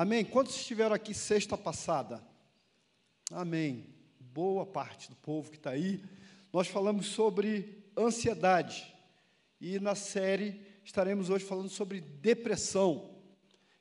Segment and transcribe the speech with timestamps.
[0.00, 0.24] Amém?
[0.24, 2.22] Quantos estiveram aqui sexta passada?
[3.32, 3.84] Amém.
[4.20, 6.00] Boa parte do povo que está aí.
[6.52, 8.94] Nós falamos sobre ansiedade.
[9.60, 13.10] E na série estaremos hoje falando sobre depressão.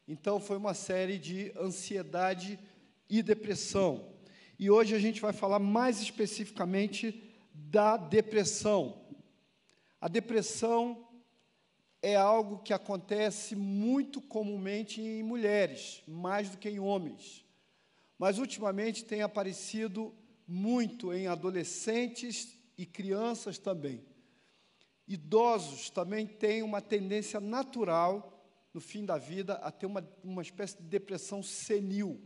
[0.08, 2.58] Então, foi uma série de ansiedade
[3.08, 4.12] e depressão.
[4.58, 9.06] E hoje a gente vai falar mais especificamente da depressão.
[10.02, 11.07] A depressão
[12.02, 17.46] é algo que acontece muito comumente em mulheres, mais do que em homens.
[18.18, 20.14] Mas ultimamente tem aparecido
[20.48, 24.04] muito em adolescentes e crianças também.
[25.08, 28.34] Idosos também têm uma tendência natural,
[28.74, 32.22] no fim da vida, a ter uma, uma espécie de depressão senil.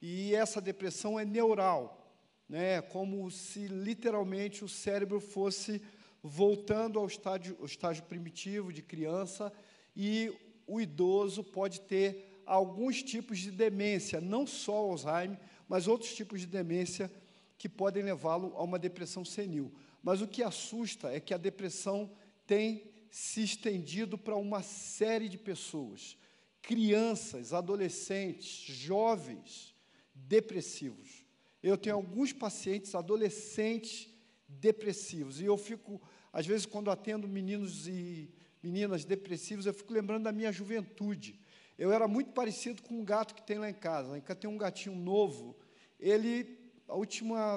[0.00, 2.16] E essa depressão é neural,
[2.48, 2.82] né?
[2.82, 5.80] como se literalmente o cérebro fosse
[6.22, 9.52] voltando ao estágio, ao estágio primitivo de criança,
[9.94, 10.32] e
[10.66, 16.46] o idoso pode ter alguns tipos de demência, não só Alzheimer, mas outros tipos de
[16.46, 17.10] demência
[17.58, 19.72] que podem levá-lo a uma depressão senil.
[20.02, 22.10] Mas o que assusta é que a depressão
[22.46, 26.16] tem se estendido para uma série de pessoas,
[26.60, 29.74] crianças, adolescentes, jovens
[30.14, 31.24] depressivos.
[31.62, 34.08] Eu tenho alguns pacientes adolescentes
[34.48, 36.00] depressivos e eu fico
[36.32, 38.30] às vezes, quando atendo meninos e
[38.62, 41.38] meninas depressivos, eu fico lembrando da minha juventude.
[41.78, 44.14] Eu era muito parecido com um gato que tem lá em casa.
[44.14, 45.56] Ainda tem um gatinho novo.
[45.98, 46.58] Ele,
[46.88, 47.56] a última,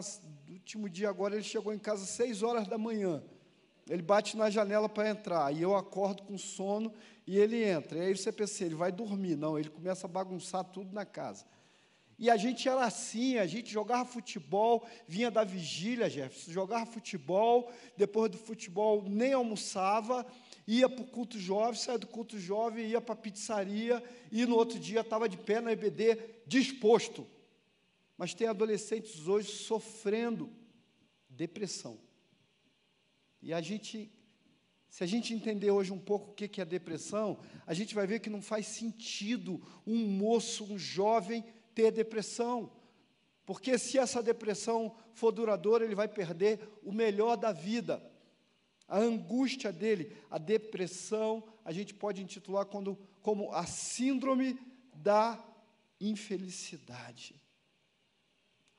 [0.49, 3.23] último dia agora, ele chegou em casa às seis horas da manhã.
[3.87, 5.53] Ele bate na janela para entrar.
[5.53, 6.91] E eu acordo com sono
[7.25, 7.99] e ele entra.
[7.99, 9.35] E aí você pensa, ele vai dormir.
[9.35, 11.45] Não, ele começa a bagunçar tudo na casa.
[12.17, 17.71] E a gente era assim, a gente jogava futebol, vinha da vigília, Jefferson, jogava futebol,
[17.97, 20.25] depois do futebol nem almoçava,
[20.65, 24.55] ia para o culto jovem, saía do culto jovem, ia para a pizzaria, e no
[24.55, 27.27] outro dia estava de pé na EBD, disposto.
[28.17, 30.49] Mas tem adolescentes hoje sofrendo
[31.29, 31.99] depressão.
[33.41, 34.09] E a gente,
[34.87, 37.37] se a gente entender hoje um pouco o que é depressão,
[37.67, 41.43] a gente vai ver que não faz sentido um moço, um jovem,
[41.75, 42.71] ter depressão,
[43.45, 48.01] porque se essa depressão for duradoura, ele vai perder o melhor da vida.
[48.87, 54.59] A angústia dele, a depressão, a gente pode intitular quando, como a síndrome
[54.93, 55.43] da
[55.99, 57.39] infelicidade.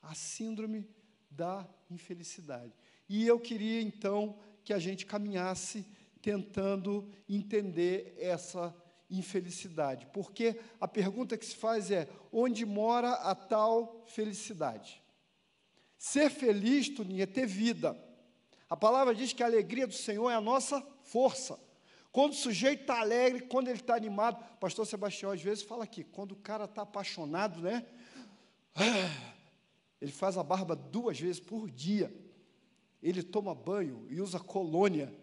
[0.01, 0.85] A síndrome
[1.29, 2.73] da infelicidade.
[3.07, 5.85] E eu queria então que a gente caminhasse
[6.21, 8.75] tentando entender essa
[9.09, 10.07] infelicidade.
[10.13, 15.01] Porque a pergunta que se faz é: onde mora a tal felicidade?
[15.97, 17.97] Ser feliz, Tuninha, é ter vida.
[18.69, 21.57] A palavra diz que a alegria do Senhor é a nossa força.
[22.11, 26.03] Quando o sujeito está alegre, quando ele está animado, pastor Sebastião às vezes fala aqui,
[26.03, 27.85] quando o cara está apaixonado, né?
[30.01, 32.13] Ele faz a barba duas vezes por dia.
[33.01, 35.13] Ele toma banho e usa colônia,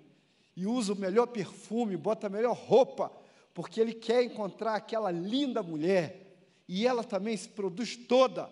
[0.56, 3.12] e usa o melhor perfume, bota a melhor roupa,
[3.54, 6.20] porque ele quer encontrar aquela linda mulher,
[6.68, 8.50] e ela também se produz toda.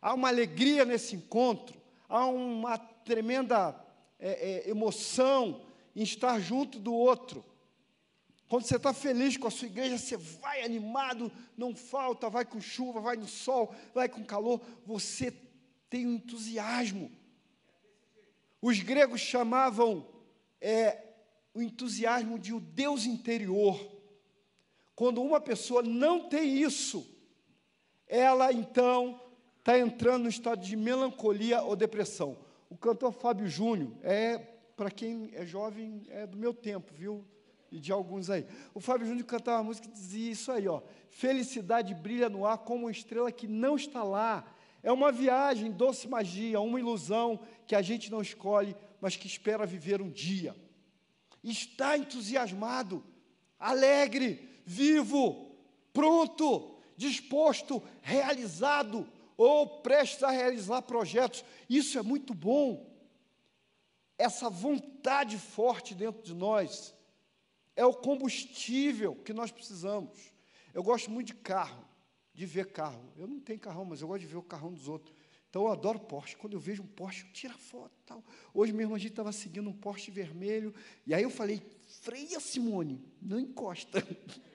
[0.00, 3.74] Há uma alegria nesse encontro, há uma tremenda
[4.18, 5.62] é, é, emoção
[5.94, 7.44] em estar junto do outro.
[8.48, 12.60] Quando você está feliz com a sua igreja, você vai animado, não falta, vai com
[12.60, 15.32] chuva, vai no sol, vai com calor, você
[15.88, 17.10] tem um entusiasmo.
[18.60, 20.06] Os gregos chamavam
[20.60, 21.02] é,
[21.54, 24.01] o entusiasmo de o Deus interior.
[25.02, 27.04] Quando uma pessoa não tem isso,
[28.06, 29.20] ela então
[29.58, 32.38] está entrando no estado de melancolia ou depressão.
[32.70, 34.38] O cantor Fábio Júnior é,
[34.76, 37.24] para quem é jovem, é do meu tempo, viu?
[37.68, 38.46] E de alguns aí.
[38.72, 40.80] O Fábio Júnior cantava uma música que dizia isso aí, ó.
[41.10, 44.54] Felicidade brilha no ar como uma estrela que não está lá.
[44.84, 49.66] É uma viagem, doce magia, uma ilusão que a gente não escolhe, mas que espera
[49.66, 50.54] viver um dia.
[51.42, 53.04] Está entusiasmado,
[53.58, 55.50] alegre, vivo,
[55.92, 59.06] pronto, disposto, realizado
[59.36, 61.44] ou prestes a realizar projetos.
[61.68, 62.90] Isso é muito bom.
[64.16, 66.94] Essa vontade forte dentro de nós
[67.74, 70.32] é o combustível que nós precisamos.
[70.72, 71.84] Eu gosto muito de carro,
[72.32, 73.02] de ver carro.
[73.16, 75.14] Eu não tenho carrão, mas eu gosto de ver o carrão dos outros.
[75.50, 76.36] Então eu adoro Porsche.
[76.36, 77.92] Quando eu vejo um Porsche, eu tiro a foto.
[78.06, 78.24] Tal.
[78.54, 80.74] Hoje mesmo a gente estava seguindo um Porsche vermelho.
[81.06, 81.62] E aí eu falei,
[82.00, 84.02] freia, Simone, não encosta.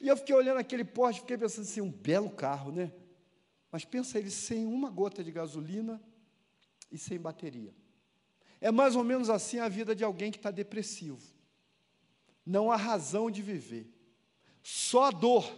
[0.00, 2.92] E eu fiquei olhando aquele Porsche, fiquei pensando assim, um belo carro, né?
[3.70, 6.00] Mas pensa ele sem uma gota de gasolina
[6.90, 7.74] e sem bateria.
[8.60, 11.20] É mais ou menos assim a vida de alguém que está depressivo.
[12.44, 13.86] Não há razão de viver.
[14.62, 15.52] Só a dor,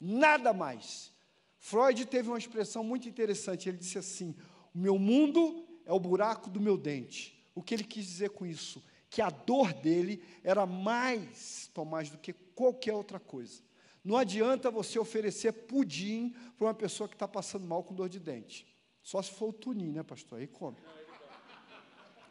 [0.00, 1.12] nada mais.
[1.58, 3.68] Freud teve uma expressão muito interessante.
[3.68, 4.34] Ele disse assim:
[4.74, 7.36] O meu mundo é o buraco do meu dente.
[7.54, 8.82] O que ele quis dizer com isso?
[9.10, 13.65] Que a dor dele era mais, Tomás, do que qualquer outra coisa.
[14.06, 18.20] Não adianta você oferecer pudim para uma pessoa que está passando mal com dor de
[18.20, 18.64] dente.
[19.02, 20.38] Só se for o tunim, né, pastor?
[20.38, 20.76] Aí come.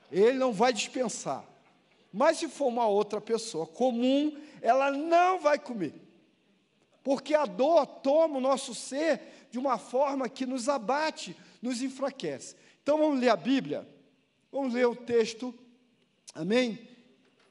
[0.10, 1.46] Ele não vai dispensar.
[2.14, 5.94] Mas se for uma outra pessoa comum, ela não vai comer.
[7.04, 12.56] Porque a dor toma o nosso ser de uma forma que nos abate, nos enfraquece.
[12.82, 13.86] Então vamos ler a Bíblia?
[14.50, 15.54] Vamos ler o texto,
[16.34, 16.88] amém?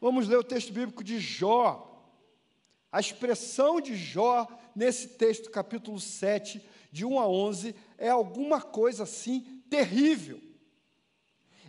[0.00, 1.93] Vamos ler o texto bíblico de Jó.
[2.94, 9.02] A expressão de Jó nesse texto, capítulo 7, de 1 a 11, é alguma coisa
[9.02, 10.40] assim terrível.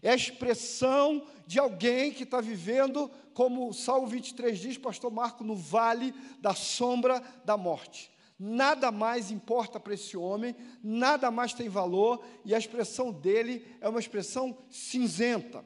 [0.04, 5.44] É a expressão de alguém que está vivendo, como o Salmo 23 diz, pastor Marco,
[5.44, 8.12] no vale da sombra da morte.
[8.38, 13.90] Nada mais importa para esse homem, nada mais tem valor, e a expressão dele é
[13.90, 15.66] uma expressão cinzenta.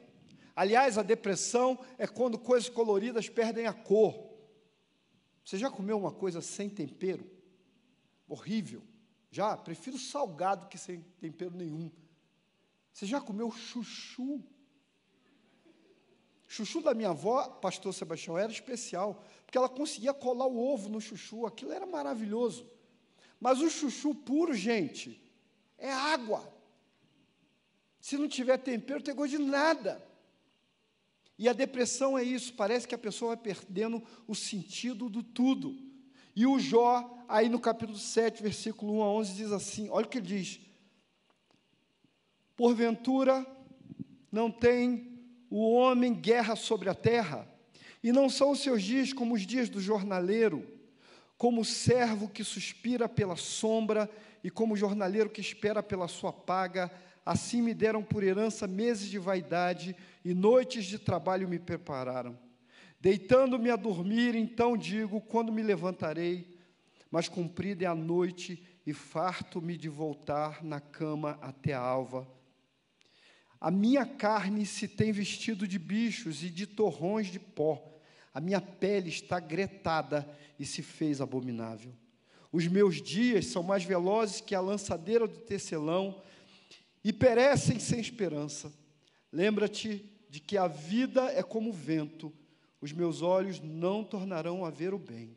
[0.56, 4.29] Aliás, a depressão é quando coisas coloridas perdem a cor.
[5.44, 7.28] Você já comeu uma coisa sem tempero?
[8.28, 8.82] Horrível.
[9.30, 9.56] Já?
[9.56, 11.90] Prefiro salgado que sem tempero nenhum.
[12.92, 14.42] Você já comeu chuchu?
[16.46, 21.00] Chuchu da minha avó, pastor Sebastião, era especial, porque ela conseguia colar o ovo no
[21.00, 22.68] chuchu, aquilo era maravilhoso.
[23.38, 25.22] Mas o chuchu puro, gente,
[25.78, 26.52] é água.
[28.00, 30.09] Se não tiver tempero, não tem gosto de nada.
[31.40, 35.74] E a depressão é isso, parece que a pessoa vai perdendo o sentido do tudo.
[36.36, 40.08] E o Jó, aí no capítulo 7, versículo 1 a 11, diz assim: olha o
[40.10, 40.60] que ele diz.
[42.54, 43.46] Porventura,
[44.30, 47.48] não tem o homem guerra sobre a terra,
[48.02, 50.70] e não são os seus dias como os dias do jornaleiro,
[51.38, 54.10] como o servo que suspira pela sombra
[54.44, 56.92] e como o jornaleiro que espera pela sua paga,
[57.30, 59.94] assim me deram por herança meses de vaidade
[60.24, 62.36] e noites de trabalho me prepararam.
[63.00, 66.58] Deitando-me a dormir, então digo: quando me levantarei?
[67.08, 72.26] Mas cumprida é a noite e farto-me de voltar na cama até a alva.
[73.60, 77.80] A minha carne se tem vestido de bichos e de torrões de pó.
[78.34, 80.28] A minha pele está gretada
[80.58, 81.92] e se fez abominável.
[82.50, 86.20] Os meus dias são mais velozes que a lançadeira do tecelão
[87.02, 88.72] e perecem sem esperança.
[89.32, 92.32] Lembra-te de que a vida é como vento,
[92.80, 95.36] os meus olhos não tornarão a ver o bem.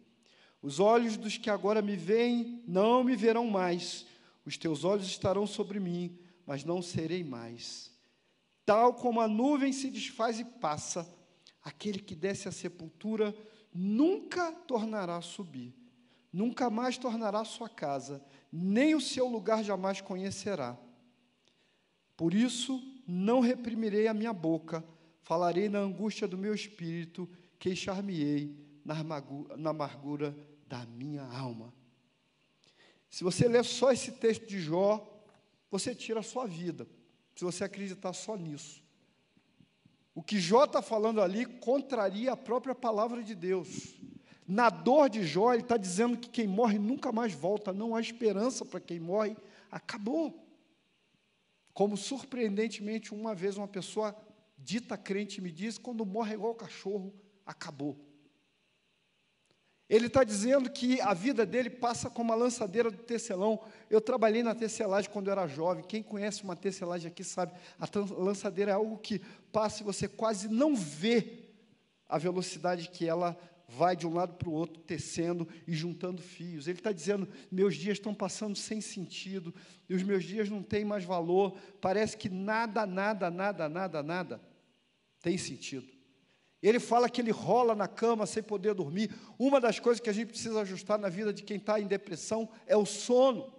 [0.62, 4.06] Os olhos dos que agora me veem não me verão mais.
[4.46, 7.92] Os teus olhos estarão sobre mim, mas não serei mais.
[8.66, 11.08] Tal como a nuvem se desfaz e passa,
[11.62, 13.36] aquele que desce à sepultura
[13.74, 15.74] nunca tornará a subir,
[16.32, 20.78] nunca mais tornará sua casa, nem o seu lugar jamais conhecerá.
[22.16, 24.84] Por isso, não reprimirei a minha boca,
[25.22, 27.30] falarei na angústia do meu espírito,
[27.60, 28.56] queixar-me-ei
[28.86, 30.36] na amargura
[30.68, 31.74] da minha alma.
[33.10, 35.08] Se você ler só esse texto de Jó,
[35.70, 36.88] você tira a sua vida
[37.36, 38.84] se você acreditar só nisso.
[40.16, 43.96] O que Jó está falando ali contraria a própria palavra de Deus.
[44.48, 48.02] Na dor de Jó, ele está dizendo que quem morre nunca mais volta, não há
[48.02, 49.36] esperança para quem morre,
[49.72, 50.43] acabou.
[51.74, 54.16] Como surpreendentemente, uma vez uma pessoa
[54.58, 57.14] dita crente me disse: quando morre igual cachorro,
[57.46, 57.98] acabou.
[59.90, 63.60] Ele está dizendo que a vida dele passa como a lançadeira do tecelão.
[63.90, 65.84] Eu trabalhei na tecelagem quando eu era jovem.
[65.84, 67.88] Quem conhece uma tecelagem aqui sabe, a
[68.18, 69.20] lançadeira é algo que
[69.52, 71.44] passa e você quase não vê
[72.08, 73.38] a velocidade que ela
[73.78, 76.68] vai de um lado para o outro, tecendo e juntando fios.
[76.68, 79.54] Ele está dizendo: meus dias estão passando sem sentido,
[79.90, 81.58] e os meus dias não têm mais valor.
[81.82, 84.42] Parece que nada, nada, nada, nada, nada
[85.22, 85.92] tem sentido.
[86.62, 89.12] Ele fala que ele rola na cama sem poder dormir.
[89.38, 92.50] Uma das coisas que a gente precisa ajustar na vida de quem está em depressão
[92.66, 93.54] é o sono.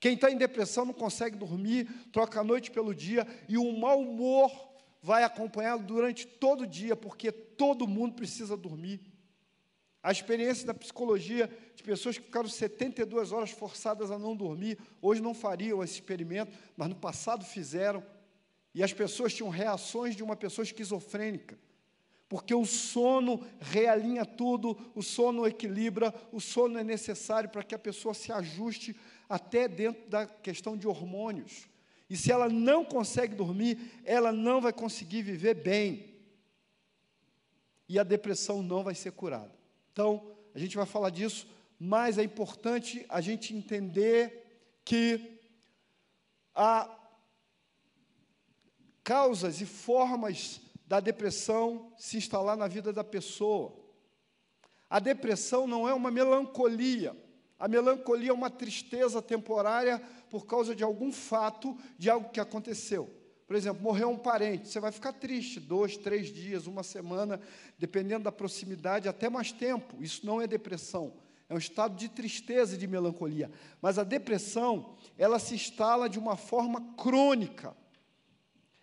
[0.00, 4.00] Quem está em depressão não consegue dormir, troca a noite pelo dia e o mau
[4.00, 9.00] humor vai acompanhá-lo durante todo o dia, porque todo mundo precisa dormir.
[10.02, 15.20] A experiência da psicologia de pessoas que ficaram 72 horas forçadas a não dormir, hoje
[15.20, 18.04] não fariam esse experimento, mas no passado fizeram.
[18.74, 21.58] E as pessoas tinham reações de uma pessoa esquizofrênica
[22.28, 27.78] porque o sono realinha tudo, o sono equilibra, o sono é necessário para que a
[27.78, 28.96] pessoa se ajuste
[29.28, 31.68] até dentro da questão de hormônios.
[32.08, 36.14] E se ela não consegue dormir, ela não vai conseguir viver bem.
[37.88, 39.52] E a depressão não vai ser curada.
[39.92, 41.46] Então, a gente vai falar disso
[41.78, 44.44] mas é importante a gente entender
[44.84, 45.38] que
[46.54, 46.90] há
[49.04, 53.76] causas e formas da depressão se instalar na vida da pessoa.
[54.88, 57.14] A depressão não é uma melancolia.
[57.58, 63.10] A melancolia é uma tristeza temporária por causa de algum fato, de algo que aconteceu.
[63.46, 67.40] Por exemplo, morreu um parente, você vai ficar triste dois, três dias, uma semana,
[67.78, 70.02] dependendo da proximidade, até mais tempo.
[70.02, 71.14] Isso não é depressão,
[71.48, 73.50] é um estado de tristeza e de melancolia.
[73.80, 77.76] Mas a depressão, ela se instala de uma forma crônica.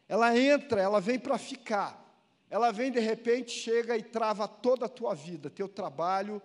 [0.08, 2.02] Ela entra, ela vem para ficar.
[2.50, 6.42] Ela vem de repente, chega e trava toda a tua vida, teu trabalho,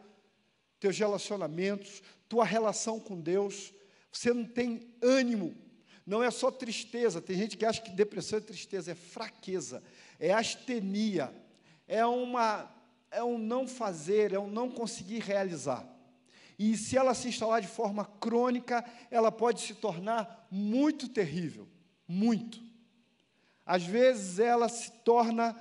[0.81, 3.73] teus relacionamentos, tua relação com Deus.
[4.11, 5.55] Você não tem ânimo
[6.09, 9.83] não é só tristeza, tem gente que acha que depressão é tristeza, é fraqueza,
[10.19, 11.31] é astenia,
[11.87, 12.75] é, uma,
[13.11, 15.87] é um não fazer, é um não conseguir realizar.
[16.59, 21.69] E se ela se instalar de forma crônica, ela pode se tornar muito terrível,
[22.09, 22.59] muito.
[23.67, 25.55] Às vezes ela se torna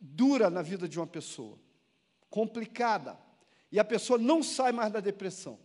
[0.00, 1.58] dura na vida de uma pessoa,
[2.30, 3.18] complicada,
[3.70, 5.58] e a pessoa não sai mais da depressão.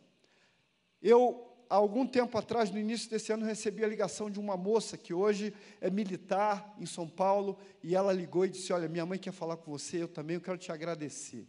[1.01, 4.97] Eu há algum tempo atrás, no início desse ano, recebi a ligação de uma moça
[4.97, 9.19] que hoje é militar em São Paulo, e ela ligou e disse: Olha, minha mãe
[9.19, 11.47] quer falar com você, eu também eu quero te agradecer.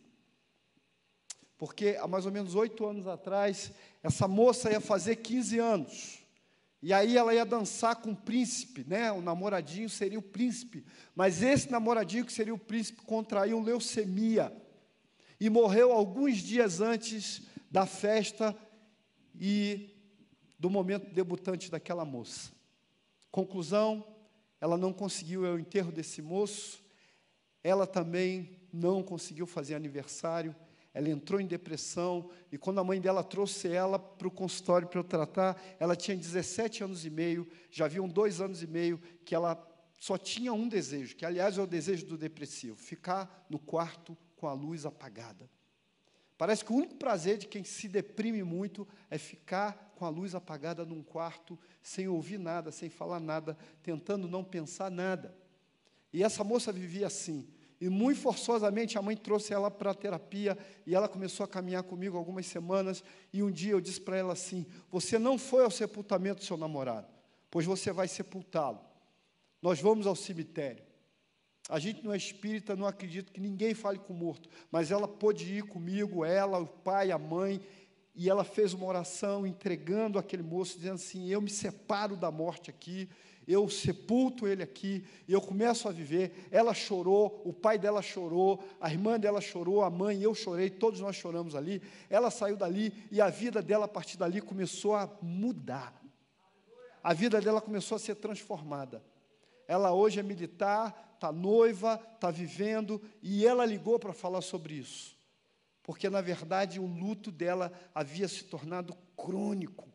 [1.56, 6.18] Porque há mais ou menos oito anos atrás, essa moça ia fazer 15 anos.
[6.83, 9.11] E aí ela ia dançar com o príncipe, né?
[9.11, 10.85] O namoradinho seria o príncipe.
[11.14, 14.52] Mas esse namoradinho que seria o príncipe contraiu leucemia
[15.40, 18.54] e morreu alguns dias antes da festa
[19.40, 19.94] e
[20.59, 22.53] do momento debutante daquela moça.
[23.31, 24.07] Conclusão,
[24.61, 26.83] ela não conseguiu o enterro desse moço,
[27.63, 30.55] ela também não conseguiu fazer aniversário,
[30.93, 35.01] ela entrou em depressão, e quando a mãe dela trouxe ela para o consultório para
[35.01, 39.35] eu tratar, ela tinha 17 anos e meio, já haviam dois anos e meio que
[39.35, 39.61] ela
[39.99, 44.47] só tinha um desejo, que aliás é o desejo do depressivo, ficar no quarto com
[44.47, 45.51] a luz apagada.
[46.37, 50.35] Parece que o único prazer de quem se deprime muito é ficar com a luz
[50.35, 55.35] apagada num quarto, sem ouvir nada, sem falar nada, tentando não pensar nada.
[56.12, 57.47] E essa moça vivia assim.
[57.81, 61.83] E muito forçosamente a mãe trouxe ela para a terapia e ela começou a caminhar
[61.83, 63.03] comigo algumas semanas.
[63.33, 66.57] E um dia eu disse para ela assim: Você não foi ao sepultamento do seu
[66.57, 67.09] namorado,
[67.50, 68.81] pois você vai sepultá-lo.
[69.61, 70.84] Nós vamos ao cemitério.
[71.68, 75.09] A gente não é espírita, não acredita que ninguém fale com o morto, mas ela
[75.09, 77.61] pôde ir comigo, ela, o pai, a mãe,
[78.14, 82.68] e ela fez uma oração entregando aquele moço, dizendo assim: Eu me separo da morte
[82.71, 83.09] aqui,
[83.49, 86.49] eu sepulto ele aqui, e eu começo a viver.
[86.50, 91.00] Ela chorou, o pai dela chorou, a irmã dela chorou, a mãe, eu chorei, todos
[91.00, 91.83] nós choramos ali.
[92.09, 96.00] Ela saiu dali e a vida dela, a partir dali, começou a mudar.
[97.02, 99.02] A vida dela começou a ser transformada.
[99.66, 105.16] Ela hoje é militar, está noiva, está vivendo, e ela ligou para falar sobre isso.
[105.83, 109.88] Porque, na verdade, o luto dela havia se tornado crônico,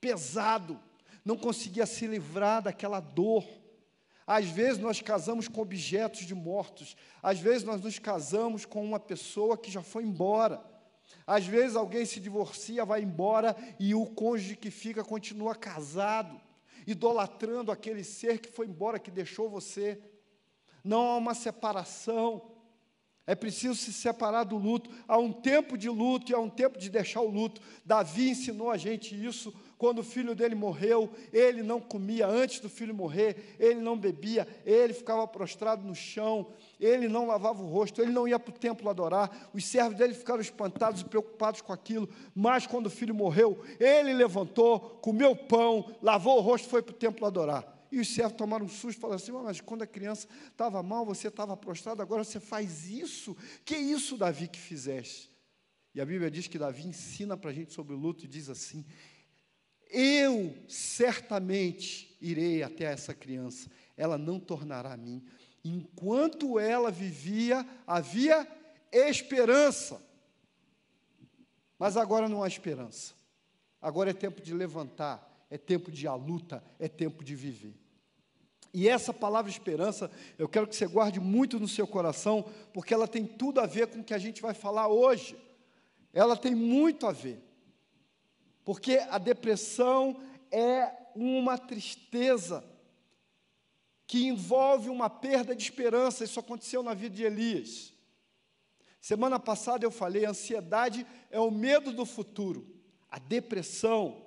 [0.00, 0.78] pesado,
[1.24, 3.46] não conseguia se livrar daquela dor.
[4.26, 9.00] Às vezes nós casamos com objetos de mortos, às vezes nós nos casamos com uma
[9.00, 10.62] pessoa que já foi embora.
[11.26, 16.40] Às vezes alguém se divorcia, vai embora e o cônjuge que fica continua casado,
[16.86, 20.00] idolatrando aquele ser que foi embora, que deixou você
[20.84, 22.42] não há uma separação.
[23.24, 24.90] É preciso se separar do luto.
[25.06, 27.60] Há um tempo de luto e há um tempo de deixar o luto.
[27.84, 31.08] Davi ensinou a gente isso quando o filho dele morreu.
[31.32, 36.48] Ele não comia antes do filho morrer, ele não bebia, ele ficava prostrado no chão,
[36.80, 39.50] ele não lavava o rosto, ele não ia para o templo adorar.
[39.54, 42.08] Os servos dele ficaram espantados e preocupados com aquilo.
[42.34, 46.92] Mas quando o filho morreu, ele levantou, comeu pão, lavou o rosto e foi para
[46.92, 47.71] o templo adorar.
[47.92, 51.28] E os servos tomaram um susto falaram assim: mas quando a criança estava mal, você
[51.28, 53.36] estava prostrado, agora você faz isso?
[53.66, 55.30] Que isso, Davi, que fizeste?
[55.94, 58.48] E a Bíblia diz que Davi ensina para a gente sobre o luto e diz
[58.48, 58.86] assim:
[59.90, 65.22] Eu certamente irei até essa criança, ela não tornará a mim.
[65.62, 68.48] Enquanto ela vivia, havia
[68.90, 70.00] esperança.
[71.78, 73.12] Mas agora não há esperança.
[73.82, 77.81] Agora é tempo de levantar, é tempo de a luta, é tempo de viver.
[78.74, 83.06] E essa palavra esperança, eu quero que você guarde muito no seu coração, porque ela
[83.06, 85.36] tem tudo a ver com o que a gente vai falar hoje.
[86.12, 87.38] Ela tem muito a ver.
[88.64, 92.64] Porque a depressão é uma tristeza
[94.06, 96.24] que envolve uma perda de esperança.
[96.24, 97.92] Isso aconteceu na vida de Elias.
[99.00, 102.66] Semana passada eu falei, ansiedade é o medo do futuro.
[103.10, 104.24] A depressão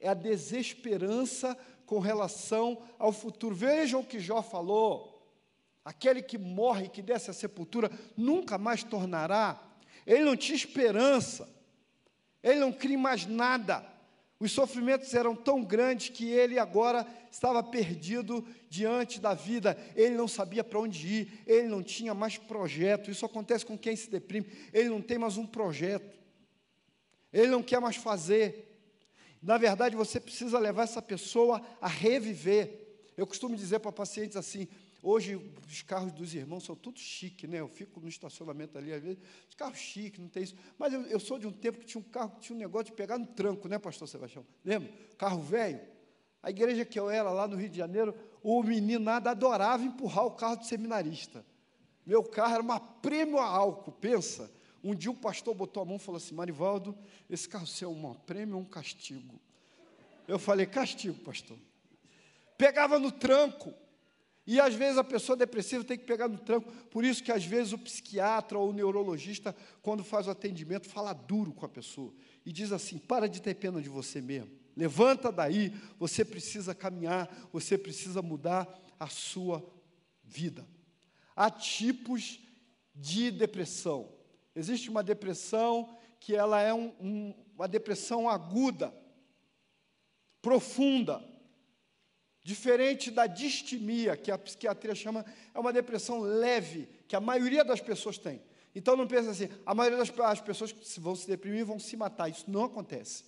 [0.00, 3.54] é a desesperança com relação ao futuro.
[3.54, 5.12] Vejam o que Jó falou.
[5.84, 9.60] Aquele que morre, que desce à sepultura, nunca mais tornará.
[10.06, 11.48] Ele não tinha esperança.
[12.42, 13.84] Ele não cria mais nada.
[14.38, 19.78] Os sofrimentos eram tão grandes que ele agora estava perdido diante da vida.
[19.94, 23.10] Ele não sabia para onde ir, ele não tinha mais projeto.
[23.10, 24.46] Isso acontece com quem se deprime.
[24.72, 26.18] Ele não tem mais um projeto.
[27.32, 28.73] Ele não quer mais fazer.
[29.44, 32.80] Na verdade, você precisa levar essa pessoa a reviver.
[33.14, 34.66] Eu costumo dizer para pacientes assim:
[35.02, 35.36] Hoje
[35.68, 37.60] os carros dos irmãos são todos chique, né?
[37.60, 40.56] Eu fico no estacionamento ali, às vezes, os carros chiques, não tem isso.
[40.78, 42.86] Mas eu, eu, sou de um tempo que tinha um carro que tinha um negócio
[42.86, 44.46] de pegar no tranco, né, pastor Sebastião?
[44.64, 44.90] Lembra?
[45.18, 45.78] Carro velho.
[46.42, 50.24] A igreja que eu era lá no Rio de Janeiro, o menino nada adorava empurrar
[50.24, 51.44] o carro do seminarista.
[52.06, 54.50] Meu carro era uma prêmio a álcool, pensa.
[54.84, 56.94] Um dia o pastor botou a mão e falou assim: Marivaldo,
[57.30, 59.40] esse carro seu é uma prêmio ou um castigo?
[60.28, 61.56] Eu falei: castigo, pastor.
[62.58, 63.72] Pegava no tranco.
[64.46, 66.70] E às vezes a pessoa depressiva tem que pegar no tranco.
[66.90, 71.14] Por isso que às vezes o psiquiatra ou o neurologista, quando faz o atendimento, fala
[71.14, 72.12] duro com a pessoa
[72.44, 74.50] e diz assim: para de ter pena de você mesmo.
[74.76, 78.68] Levanta daí, você precisa caminhar, você precisa mudar
[79.00, 79.64] a sua
[80.22, 80.66] vida.
[81.34, 82.40] Há tipos
[82.94, 84.13] de depressão.
[84.54, 88.94] Existe uma depressão que ela é um, um, uma depressão aguda,
[90.40, 91.22] profunda,
[92.44, 97.80] Diferente da distimia, que a psiquiatria chama, é uma depressão leve, que a maioria das
[97.80, 98.42] pessoas tem.
[98.74, 102.28] Então não pensa assim, a maioria das pessoas que vão se deprimir vão se matar.
[102.28, 103.24] Isso não acontece.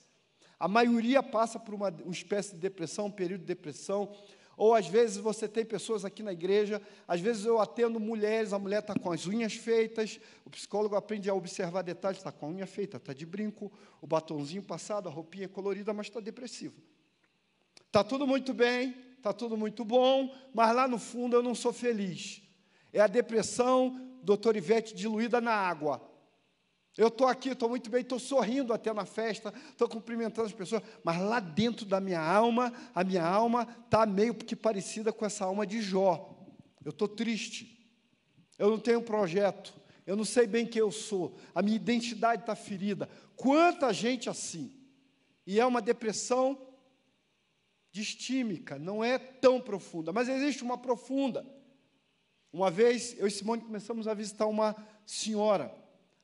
[0.60, 4.14] A maioria passa por uma, uma espécie de depressão, um período de depressão,
[4.56, 8.58] ou às vezes você tem pessoas aqui na igreja, às vezes eu atendo mulheres, a
[8.58, 12.48] mulher está com as unhas feitas, o psicólogo aprende a observar detalhes, está com a
[12.48, 13.70] unha feita, está de brinco,
[14.00, 16.74] o batonzinho passado, a roupinha colorida, mas está depressivo.
[17.86, 21.72] Está tudo muito bem, está tudo muito bom, mas lá no fundo eu não sou
[21.72, 22.42] feliz.
[22.92, 26.15] É a depressão, doutor Ivete, diluída na água.
[26.96, 30.82] Eu estou aqui, estou muito bem, estou sorrindo até na festa, estou cumprimentando as pessoas,
[31.04, 35.44] mas lá dentro da minha alma, a minha alma está meio que parecida com essa
[35.44, 36.34] alma de Jó.
[36.82, 37.86] Eu estou triste,
[38.58, 39.74] eu não tenho projeto,
[40.06, 43.08] eu não sei bem quem eu sou, a minha identidade está ferida.
[43.36, 44.72] Quanta gente assim!
[45.46, 46.58] E é uma depressão
[47.92, 51.46] distímica, não é tão profunda, mas existe uma profunda.
[52.52, 55.74] Uma vez, eu e Simone começamos a visitar uma senhora.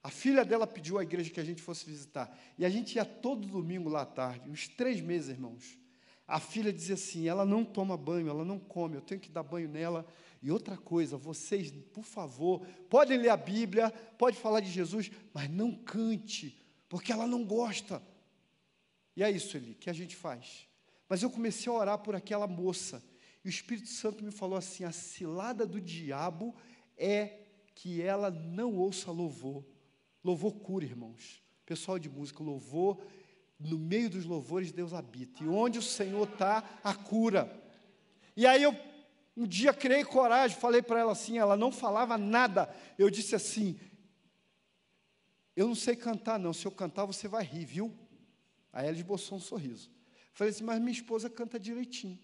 [0.02, 2.36] A filha dela pediu à igreja que a gente fosse visitar.
[2.58, 5.78] E a gente ia todo domingo lá à tarde, uns três meses, irmãos.
[6.26, 9.42] A filha dizia assim: ela não toma banho, ela não come, eu tenho que dar
[9.42, 10.06] banho nela.
[10.42, 15.48] E outra coisa, vocês, por favor, podem ler a Bíblia, pode falar de Jesus, mas
[15.48, 18.02] não cante, porque ela não gosta.
[19.16, 20.66] E é isso, Eli, que a gente faz.
[21.08, 23.04] Mas eu comecei a orar por aquela moça.
[23.44, 26.56] E o Espírito Santo me falou assim: a cilada do diabo
[26.96, 27.38] é
[27.74, 29.64] que ela não ouça louvor.
[30.24, 31.42] Louvor cura, irmãos.
[31.64, 33.00] Pessoal de música, louvor,
[33.58, 35.42] no meio dos louvores Deus habita.
[35.42, 37.50] E onde o Senhor está, a cura.
[38.36, 38.74] E aí eu
[39.36, 42.74] um dia criei coragem, falei para ela assim, ela não falava nada.
[42.98, 43.78] Eu disse assim:
[45.56, 46.52] Eu não sei cantar, não.
[46.52, 47.94] Se eu cantar, você vai rir, viu?
[48.72, 49.90] Aí ela esboçou um sorriso.
[50.32, 52.18] Falei assim, mas minha esposa canta direitinho.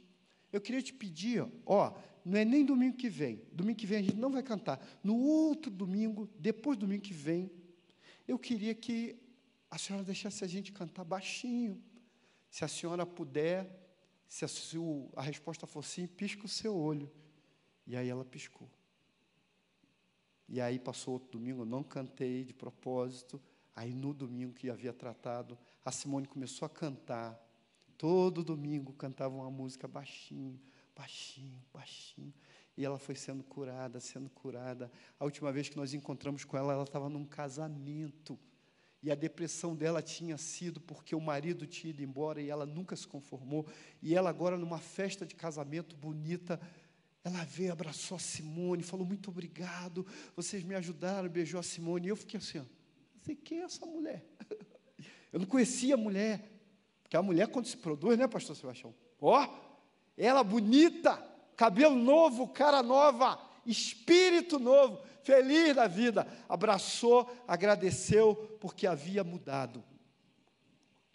[0.51, 1.93] Eu queria te pedir, ó,
[2.25, 3.43] não é nem domingo que vem.
[3.53, 4.81] Domingo que vem a gente não vai cantar.
[5.05, 7.51] No outro domingo, depois do domingo que vem,
[8.29, 9.19] eu queria que
[9.71, 11.83] a senhora deixasse a gente cantar baixinho.
[12.51, 13.89] Se a senhora puder,
[14.29, 14.77] se a, se
[15.17, 17.11] a resposta for sim, pisca o seu olho.
[17.87, 18.71] E aí ela piscou.
[20.47, 23.41] E aí passou outro domingo, eu não cantei de propósito.
[23.75, 27.39] Aí no domingo que havia tratado, a Simone começou a cantar.
[27.97, 30.61] Todo domingo cantava uma música baixinho,
[30.95, 32.35] baixinho, baixinho.
[32.79, 34.89] E ela foi sendo curada, sendo curada.
[35.19, 38.39] A última vez que nós encontramos com ela, ela estava num casamento.
[39.03, 42.95] E a depressão dela tinha sido porque o marido tinha ido embora e ela nunca
[42.95, 43.67] se conformou.
[44.01, 46.61] E ela, agora, numa festa de casamento bonita,
[47.25, 52.07] ela veio, abraçou a Simone, falou: Muito obrigado, vocês me ajudaram, beijou a Simone.
[52.07, 52.65] E eu fiquei assim:
[53.23, 54.25] sei quem é essa mulher?
[55.33, 56.49] Eu não conhecia a mulher.
[57.03, 58.95] Porque a mulher, quando se produz, né, pastor Sebastião?
[59.21, 59.69] Ó, oh,
[60.17, 61.28] ela bonita,
[61.59, 66.25] cabelo novo, cara nova, espírito novo, feliz da vida.
[66.49, 69.83] Abraçou, agradeceu, porque havia mudado.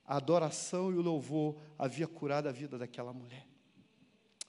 [0.05, 3.47] A adoração e o louvor havia curado a vida daquela mulher.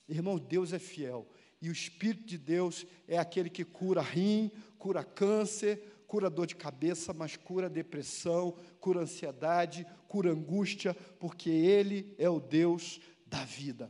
[0.09, 1.29] Irmão, Deus é fiel.
[1.63, 6.57] E o Espírito de Deus é aquele que cura rim, cura câncer, cura dor de
[6.57, 13.89] cabeça, mas cura depressão, cura ansiedade, cura angústia, porque Ele é o Deus da vida.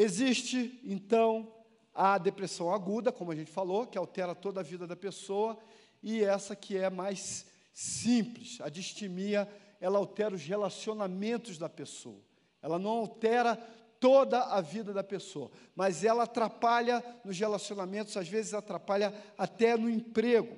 [0.00, 1.52] Existe, então,
[1.92, 5.58] a depressão aguda, como a gente falou, que altera toda a vida da pessoa,
[6.00, 9.48] e essa que é mais simples, a distimia,
[9.80, 12.20] ela altera os relacionamentos da pessoa.
[12.62, 13.56] Ela não altera
[13.98, 19.90] toda a vida da pessoa, mas ela atrapalha nos relacionamentos, às vezes atrapalha até no
[19.90, 20.56] emprego.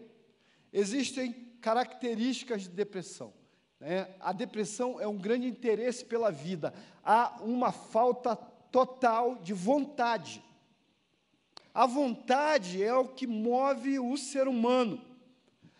[0.70, 3.32] Existem características de depressão.
[3.80, 4.06] Né?
[4.20, 8.38] A depressão é um grande interesse pela vida, há uma falta
[8.70, 10.42] total de vontade.
[11.72, 15.00] A vontade é o que move o ser humano.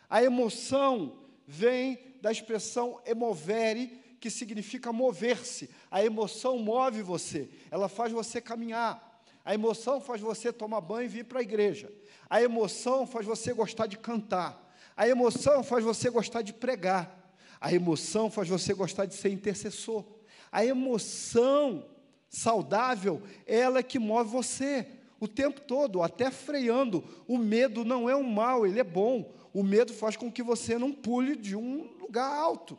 [0.09, 5.71] A emoção vem da expressão emovere, que significa mover-se.
[5.91, 9.09] A emoção move você, ela faz você caminhar.
[9.45, 11.91] A emoção faz você tomar banho e vir para a igreja.
[12.29, 14.71] A emoção faz você gostar de cantar.
[14.97, 17.35] A emoção faz você gostar de pregar.
[17.61, 20.05] A emoção faz você gostar de ser intercessor.
[20.53, 21.85] A emoção
[22.31, 24.87] saudável, ela é que move você
[25.19, 27.05] o tempo todo, até freando.
[27.29, 29.35] O medo não é um mal, ele é bom.
[29.53, 32.79] O medo faz com que você não pule de um lugar alto.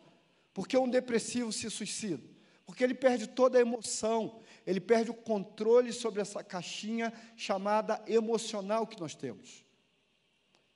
[0.54, 2.24] Porque um depressivo se suicida?
[2.66, 8.88] Porque ele perde toda a emoção, ele perde o controle sobre essa caixinha chamada emocional
[8.88, 9.66] que nós temos.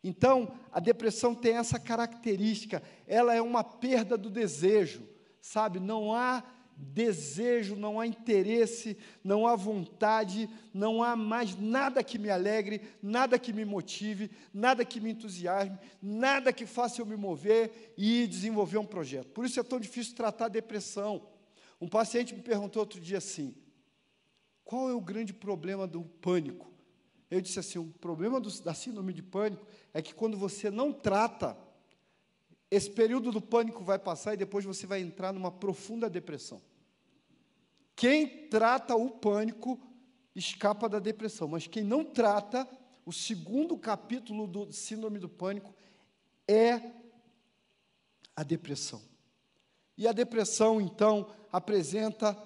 [0.03, 5.07] Então, a depressão tem essa característica, ela é uma perda do desejo,
[5.41, 5.79] sabe?
[5.79, 6.43] Não há
[6.77, 13.39] desejo, não há interesse, não há vontade, não há mais nada que me alegre, nada
[13.39, 18.77] que me motive, nada que me entusiasme, nada que faça eu me mover e desenvolver
[18.77, 19.29] um projeto.
[19.29, 21.27] Por isso é tão difícil tratar a depressão.
[21.79, 23.55] Um paciente me perguntou outro dia assim:
[24.63, 26.73] qual é o grande problema do pânico?
[27.29, 30.91] Eu disse assim: o problema do, da síndrome de pânico é que quando você não
[30.91, 31.57] trata,
[32.69, 36.61] esse período do pânico vai passar e depois você vai entrar numa profunda depressão.
[37.95, 39.79] Quem trata o pânico
[40.35, 42.67] escapa da depressão, mas quem não trata,
[43.05, 45.73] o segundo capítulo do síndrome do pânico
[46.47, 46.81] é
[48.35, 49.01] a depressão.
[49.97, 52.37] E a depressão, então, apresenta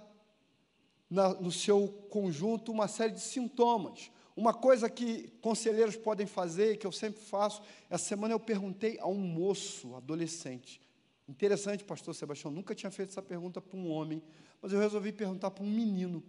[1.10, 4.12] na, no seu conjunto uma série de sintomas.
[4.40, 9.06] Uma coisa que conselheiros podem fazer, que eu sempre faço, essa semana eu perguntei a
[9.06, 10.80] um moço, adolescente.
[11.28, 14.24] Interessante, pastor Sebastião, nunca tinha feito essa pergunta para um homem,
[14.62, 16.24] mas eu resolvi perguntar para um menino.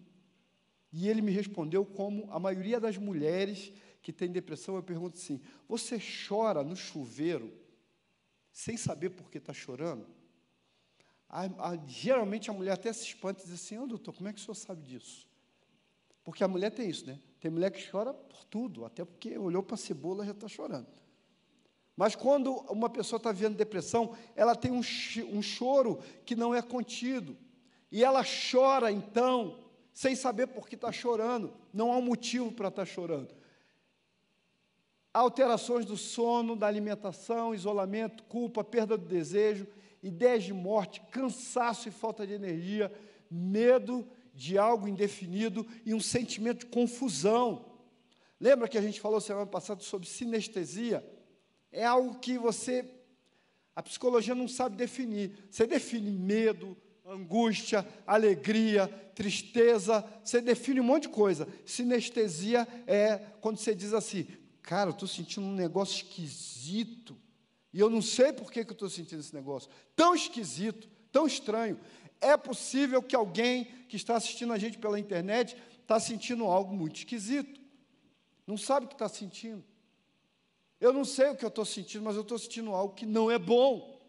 [0.93, 5.41] E ele me respondeu como a maioria das mulheres que têm depressão, eu pergunto assim:
[5.69, 5.97] você
[6.27, 7.53] chora no chuveiro
[8.51, 10.05] sem saber por que está chorando?
[11.29, 14.29] A, a, geralmente a mulher até se espanta e diz assim: Ô oh, doutor, como
[14.29, 15.29] é que o senhor sabe disso?
[16.25, 17.21] Porque a mulher tem isso, né?
[17.41, 20.87] Tem mulher que chora por tudo, até porque olhou para a cebola já está chorando.
[21.97, 24.81] Mas quando uma pessoa está vivendo depressão, ela tem um,
[25.33, 27.37] um choro que não é contido.
[27.91, 29.59] E ela chora, então,
[29.93, 31.53] sem saber por que está chorando.
[31.73, 33.35] Não há um motivo para estar tá chorando.
[35.13, 39.67] Alterações do sono, da alimentação, isolamento, culpa, perda do desejo,
[40.03, 42.93] ideias de morte, cansaço e falta de energia,
[43.31, 44.07] medo
[44.41, 47.63] de algo indefinido e um sentimento de confusão.
[48.41, 51.05] Lembra que a gente falou semana passada sobre sinestesia?
[51.71, 52.91] É algo que você,
[53.77, 55.31] a psicologia não sabe definir.
[55.51, 56.75] Você define medo,
[57.05, 61.47] angústia, alegria, tristeza, você define um monte de coisa.
[61.67, 64.27] Sinestesia é quando você diz assim,
[64.63, 67.15] cara, eu estou sentindo um negócio esquisito,
[67.75, 71.27] e eu não sei por que, que eu estou sentindo esse negócio, tão esquisito, tão
[71.27, 71.79] estranho.
[72.21, 76.97] É possível que alguém que está assistindo a gente pela internet está sentindo algo muito
[76.97, 77.61] esquisito.
[78.47, 79.65] Não sabe o que está sentindo.
[80.81, 83.31] Eu não sei o que eu estou sentindo, mas eu estou sentindo algo que não
[83.31, 84.01] é bom.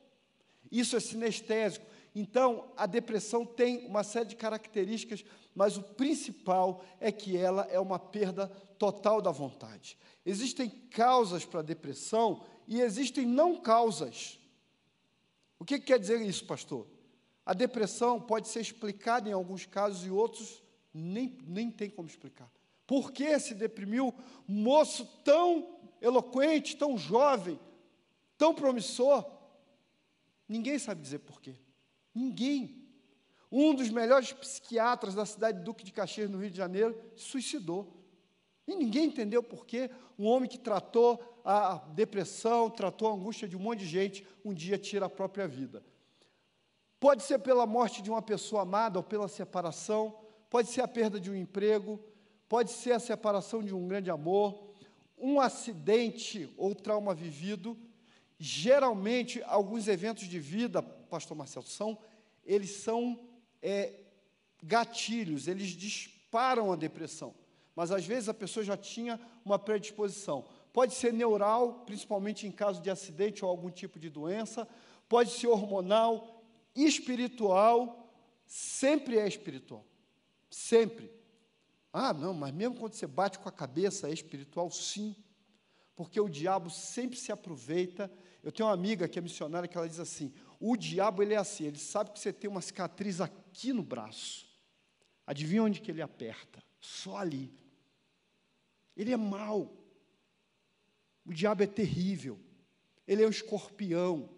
[0.71, 1.85] Isso é sinestésico.
[2.13, 5.23] Então, a depressão tem uma série de características,
[5.55, 8.47] mas o principal é que ela é uma perda
[8.77, 9.97] total da vontade.
[10.25, 14.39] Existem causas para a depressão e existem não causas.
[15.59, 16.87] O que, que quer dizer isso, pastor?
[17.45, 22.51] A depressão pode ser explicada em alguns casos e outros nem, nem tem como explicar.
[22.85, 24.13] Por que se deprimiu
[24.47, 27.59] moço tão eloquente, tão jovem,
[28.37, 29.25] tão promissor?
[30.47, 31.55] Ninguém sabe dizer por quê.
[32.13, 32.85] Ninguém.
[33.51, 38.01] Um dos melhores psiquiatras da cidade de Duque de Caxias, no Rio de Janeiro, suicidou.
[38.67, 39.89] E ninguém entendeu por quê.
[40.17, 44.53] Um homem que tratou a depressão, tratou a angústia de um monte de gente, um
[44.53, 45.83] dia tira a própria vida.
[47.01, 50.15] Pode ser pela morte de uma pessoa amada ou pela separação,
[50.51, 51.99] pode ser a perda de um emprego,
[52.47, 54.69] pode ser a separação de um grande amor.
[55.17, 57.75] um acidente ou trauma vivido,
[58.37, 61.97] geralmente alguns eventos de vida, Pastor Marcelo, são
[62.45, 63.19] eles são
[63.63, 63.93] é,
[64.61, 67.33] gatilhos, eles disparam a depressão.
[67.75, 70.45] Mas às vezes a pessoa já tinha uma predisposição.
[70.71, 74.67] Pode ser neural, principalmente em caso de acidente ou algum tipo de doença,
[75.09, 76.40] pode ser hormonal,
[76.75, 78.13] espiritual,
[78.45, 79.85] sempre é espiritual.
[80.49, 81.11] Sempre.
[81.93, 84.69] Ah, não, mas mesmo quando você bate com a cabeça, é espiritual?
[84.71, 85.15] Sim.
[85.95, 88.11] Porque o diabo sempre se aproveita.
[88.41, 91.37] Eu tenho uma amiga que é missionária que ela diz assim: o diabo ele é
[91.37, 94.49] assim, ele sabe que você tem uma cicatriz aqui no braço.
[95.27, 96.63] Adivinha onde que ele aperta?
[96.79, 97.53] Só ali.
[98.95, 99.77] Ele é mau.
[101.25, 102.39] O diabo é terrível.
[103.07, 104.29] Ele é um escorpião.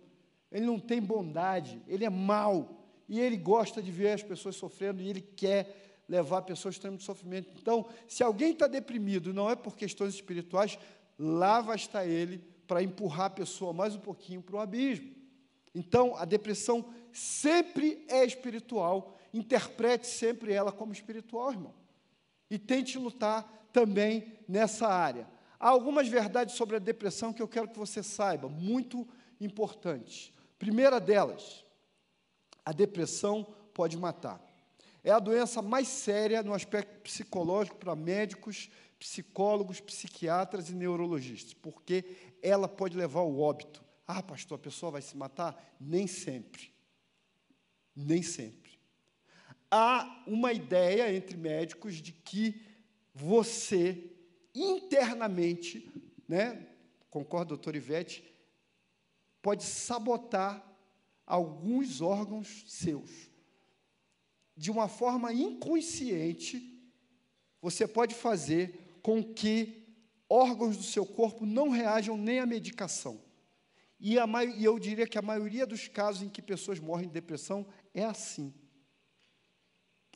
[0.53, 1.81] Ele não tem bondade.
[1.87, 2.85] Ele é mau.
[3.09, 6.73] E ele gosta de ver as pessoas sofrendo e ele quer levar a pessoa ao
[6.73, 7.49] extremo de sofrimento.
[7.59, 10.77] Então, se alguém está deprimido, não é por questões espirituais,
[11.17, 12.37] lá vai estar ele
[12.67, 15.11] para empurrar a pessoa mais um pouquinho para o abismo.
[15.73, 19.17] Então, a depressão sempre é espiritual.
[19.33, 21.73] Interprete sempre ela como espiritual, irmão.
[22.49, 25.27] E tente lutar também nessa área.
[25.59, 29.07] Há algumas verdades sobre a depressão que eu quero que você saiba, muito
[29.39, 30.31] importantes.
[30.57, 31.63] Primeira delas,
[32.65, 34.41] a depressão pode matar.
[35.03, 42.05] É a doença mais séria no aspecto psicológico para médicos, psicólogos, psiquiatras e neurologistas, porque
[42.41, 43.83] ela pode levar ao óbito.
[44.07, 45.75] Ah, pastor, a pessoa vai se matar?
[45.79, 46.71] Nem sempre.
[47.93, 48.79] Nem sempre.
[49.69, 52.61] Há uma ideia entre médicos de que
[53.13, 54.09] você
[54.55, 55.91] internamente,
[56.27, 56.67] né,
[57.09, 58.23] concorda, doutor Ivete,
[59.43, 60.65] pode sabotar
[61.27, 63.29] alguns órgãos seus.
[64.55, 66.81] De uma forma inconsciente,
[67.61, 69.83] você pode fazer com que
[70.29, 73.21] órgãos do seu corpo não reajam nem à medicação.
[73.99, 77.13] E, a, e eu diria que a maioria dos casos em que pessoas morrem de
[77.13, 78.53] depressão é assim.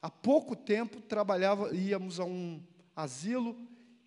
[0.02, 2.64] Há pouco tempo trabalhava, íamos a um
[2.96, 3.58] asilo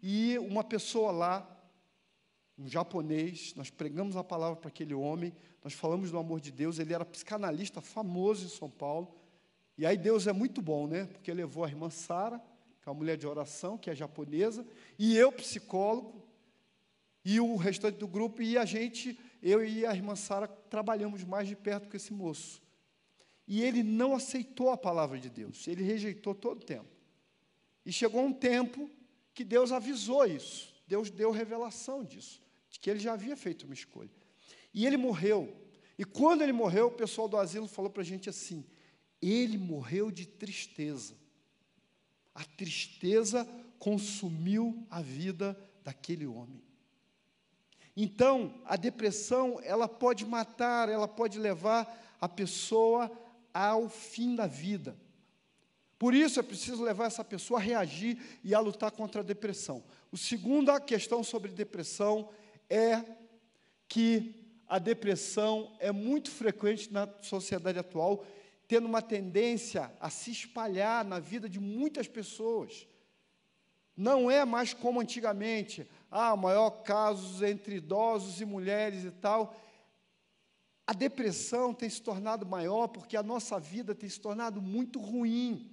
[0.02, 1.59] e uma pessoa lá,
[2.60, 5.32] um japonês, nós pregamos a palavra para aquele homem,
[5.64, 9.14] nós falamos do amor de Deus, ele era psicanalista famoso em São Paulo.
[9.78, 11.06] E aí Deus é muito bom, né?
[11.06, 12.38] Porque levou a irmã Sara,
[12.82, 14.66] que é uma mulher de oração, que é japonesa,
[14.98, 16.22] e eu, psicólogo,
[17.24, 21.48] e o restante do grupo, e a gente, eu e a irmã Sara, trabalhamos mais
[21.48, 22.62] de perto com esse moço.
[23.48, 26.88] E ele não aceitou a palavra de Deus, ele rejeitou todo o tempo.
[27.86, 28.90] E chegou um tempo
[29.32, 32.42] que Deus avisou isso, Deus deu revelação disso,
[32.78, 34.10] que ele já havia feito uma escolha.
[34.72, 35.56] E ele morreu.
[35.98, 38.64] E quando ele morreu, o pessoal do asilo falou para a gente assim:
[39.20, 41.14] ele morreu de tristeza.
[42.34, 43.44] A tristeza
[43.78, 46.62] consumiu a vida daquele homem.
[47.96, 53.10] Então, a depressão, ela pode matar, ela pode levar a pessoa
[53.52, 54.96] ao fim da vida.
[55.98, 59.84] Por isso é preciso levar essa pessoa a reagir e a lutar contra a depressão.
[60.10, 62.30] O segunda questão sobre depressão
[62.70, 63.04] é
[63.88, 68.24] que a depressão é muito frequente na sociedade atual,
[68.68, 72.86] tendo uma tendência a se espalhar na vida de muitas pessoas.
[73.96, 79.56] Não é mais como antigamente, ah, maior casos entre idosos e mulheres e tal.
[80.86, 85.68] A depressão tem se tornado maior porque a nossa vida tem se tornado muito ruim.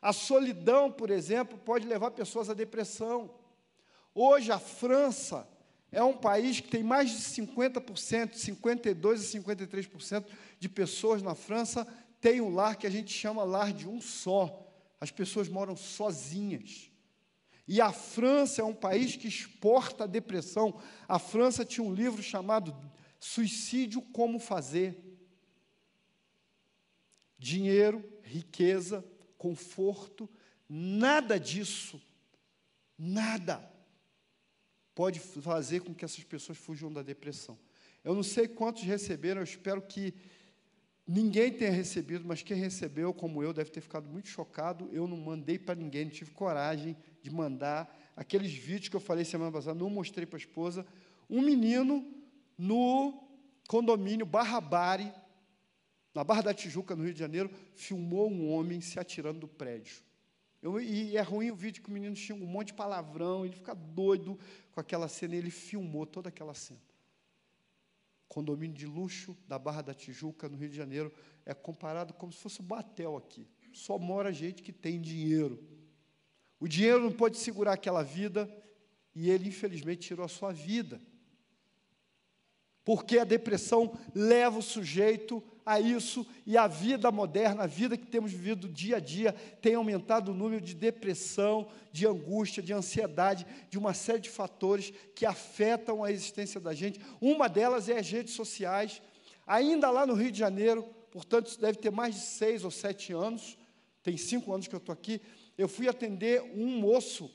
[0.00, 3.34] A solidão, por exemplo, pode levar pessoas à depressão.
[4.14, 5.48] Hoje, a França
[5.92, 10.24] é um país que tem mais de 50%, 52% a 53%
[10.58, 11.86] de pessoas na França
[12.18, 14.66] têm um lar que a gente chama lar de um só.
[14.98, 16.90] As pessoas moram sozinhas.
[17.68, 20.80] E a França é um país que exporta a depressão.
[21.06, 22.74] A França tinha um livro chamado
[23.20, 24.98] Suicídio Como Fazer.
[27.38, 29.04] Dinheiro, riqueza,
[29.36, 30.30] conforto,
[30.68, 32.00] nada disso,
[32.96, 33.71] nada
[34.94, 37.58] pode fazer com que essas pessoas fujam da depressão.
[38.04, 40.14] Eu não sei quantos receberam, eu espero que
[41.06, 44.88] ninguém tenha recebido, mas quem recebeu, como eu, deve ter ficado muito chocado.
[44.92, 48.12] Eu não mandei para ninguém, não tive coragem de mandar.
[48.16, 50.86] Aqueles vídeos que eu falei semana passada, não mostrei para a esposa.
[51.30, 52.06] Um menino
[52.58, 53.22] no
[53.68, 55.12] condomínio Barrabari,
[56.14, 60.02] na Barra da Tijuca, no Rio de Janeiro, filmou um homem se atirando do prédio.
[60.62, 63.54] Eu, e é ruim o vídeo que o menino xinga um monte de palavrão, ele
[63.54, 64.38] fica doido
[64.70, 66.80] com aquela cena, ele filmou toda aquela cena.
[68.28, 71.12] Condomínio de luxo da Barra da Tijuca, no Rio de Janeiro,
[71.44, 73.46] é comparado como se fosse o Batel aqui.
[73.72, 75.62] Só mora gente que tem dinheiro.
[76.60, 78.48] O dinheiro não pode segurar aquela vida,
[79.14, 81.00] e ele, infelizmente, tirou a sua vida.
[82.84, 88.06] Porque a depressão leva o sujeito a isso, e a vida moderna, a vida que
[88.06, 93.46] temos vivido dia a dia, tem aumentado o número de depressão, de angústia, de ansiedade,
[93.70, 97.00] de uma série de fatores que afetam a existência da gente.
[97.20, 99.00] Uma delas é as redes sociais.
[99.46, 103.12] Ainda lá no Rio de Janeiro, portanto, isso deve ter mais de seis ou sete
[103.12, 103.56] anos,
[104.02, 105.20] tem cinco anos que eu estou aqui,
[105.56, 107.30] eu fui atender um moço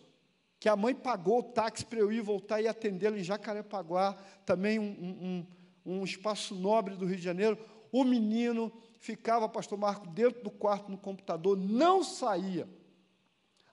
[0.60, 4.14] que a mãe pagou o táxi para eu ir voltar e atendê-lo em Jacarepaguá,
[4.46, 5.46] também um,
[5.86, 7.58] um, um espaço nobre do Rio de Janeiro.
[7.92, 12.68] O menino ficava, pastor Marco, dentro do quarto no computador, não saía.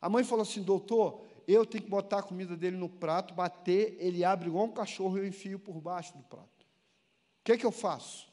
[0.00, 3.96] A mãe falou assim: doutor, eu tenho que botar a comida dele no prato, bater,
[3.98, 6.64] ele abre igual um cachorro e eu enfio por baixo do prato.
[7.40, 8.29] O que é que eu faço?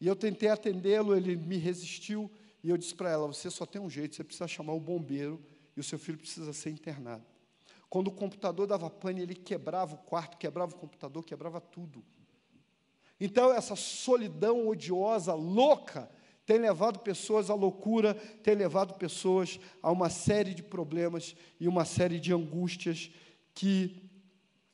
[0.00, 2.30] E eu tentei atendê-lo, ele me resistiu,
[2.62, 5.40] e eu disse para ela: você só tem um jeito, você precisa chamar o bombeiro
[5.76, 7.24] e o seu filho precisa ser internado.
[7.88, 12.04] Quando o computador dava pane, ele quebrava o quarto, quebrava o computador, quebrava tudo.
[13.20, 16.10] Então, essa solidão odiosa, louca,
[16.46, 21.84] tem levado pessoas à loucura, tem levado pessoas a uma série de problemas e uma
[21.84, 23.10] série de angústias
[23.54, 24.08] que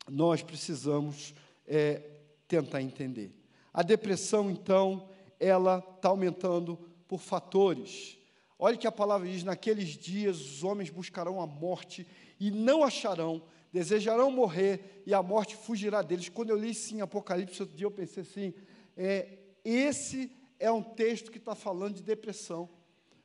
[0.09, 1.35] nós precisamos
[1.67, 2.03] é,
[2.47, 3.35] tentar entender.
[3.75, 5.09] A depressão, então,
[5.41, 6.79] ela está aumentando
[7.09, 8.17] por fatores
[8.59, 12.07] Olha que a palavra diz: naqueles dias os homens buscarão a morte
[12.41, 13.43] e não acharão,
[13.77, 16.31] desejarão morrer e a morte fugirá deles.
[16.31, 18.55] Quando eu li em Apocalipse, outro dia eu pensei assim:
[18.97, 19.29] é,
[19.63, 22.71] esse é um texto que está falando de depressão.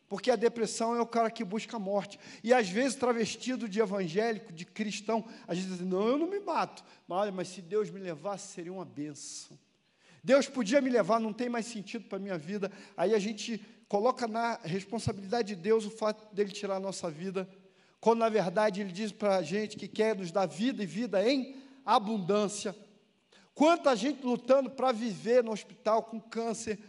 [0.10, 2.20] Porque a depressão é o cara que busca a morte.
[2.44, 6.30] E às vezes, travestido de evangélico, de cristão, a gente diz assim, não, eu não
[6.30, 6.84] me mato.
[7.08, 9.58] Mas, olha, mas se Deus me levasse, seria uma benção.
[10.22, 12.70] Deus podia me levar, não tem mais sentido para a minha vida.
[12.98, 17.48] Aí a gente coloca na responsabilidade de Deus o fato dele tirar a nossa vida,
[18.02, 21.24] quando na verdade ele diz para a gente que quer nos dar vida e vida
[21.24, 22.76] em abundância.
[23.54, 26.80] Quanta gente lutando para viver no hospital com câncer,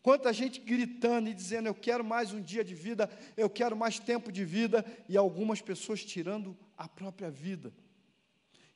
[0.00, 3.98] quanta gente gritando e dizendo: Eu quero mais um dia de vida, eu quero mais
[3.98, 7.74] tempo de vida, e algumas pessoas tirando a própria vida.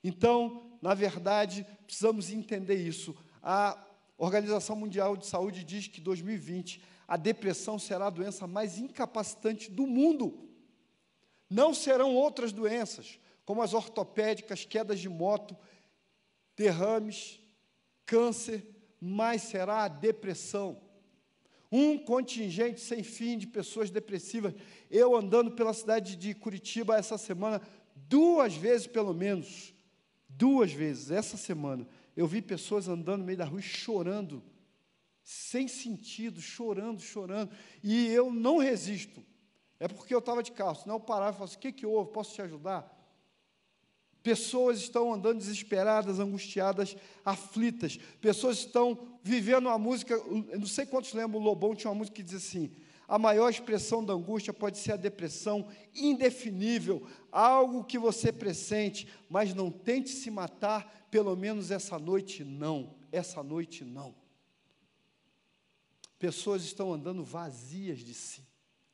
[0.02, 3.16] Então, na verdade, precisamos entender isso.
[3.40, 3.78] A
[4.18, 9.86] Organização Mundial de Saúde diz que 2020 a depressão será a doença mais incapacitante do
[9.86, 10.53] mundo.
[11.54, 15.56] Não serão outras doenças, como as ortopédicas, quedas de moto,
[16.56, 17.38] derrames,
[18.04, 18.66] câncer,
[19.00, 20.80] mas será a depressão.
[21.70, 24.52] Um contingente sem fim de pessoas depressivas.
[24.90, 27.62] Eu andando pela cidade de Curitiba essa semana,
[27.94, 29.72] duas vezes pelo menos,
[30.28, 31.86] duas vezes essa semana,
[32.16, 34.42] eu vi pessoas andando no meio da rua chorando
[35.22, 39.24] sem sentido, chorando, chorando, e eu não resisto.
[39.78, 41.86] É porque eu estava de carro, senão eu parava e falava assim, o que, que
[41.86, 42.90] houve, posso te ajudar?
[44.22, 47.98] Pessoas estão andando desesperadas, angustiadas, aflitas.
[48.22, 50.16] Pessoas estão vivendo uma música,
[50.58, 52.74] não sei quantos lembram, o Lobão tinha uma música que diz assim,
[53.06, 59.52] a maior expressão da angústia pode ser a depressão indefinível, algo que você pressente, mas
[59.52, 64.14] não tente se matar, pelo menos essa noite não, essa noite não.
[66.18, 68.42] Pessoas estão andando vazias de si,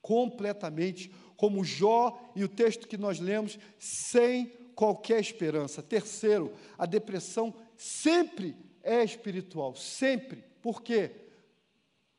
[0.03, 5.83] completamente, como Jó e o texto que nós lemos, sem qualquer esperança.
[5.83, 10.45] Terceiro, a depressão sempre é espiritual, sempre.
[10.63, 11.11] Por quê?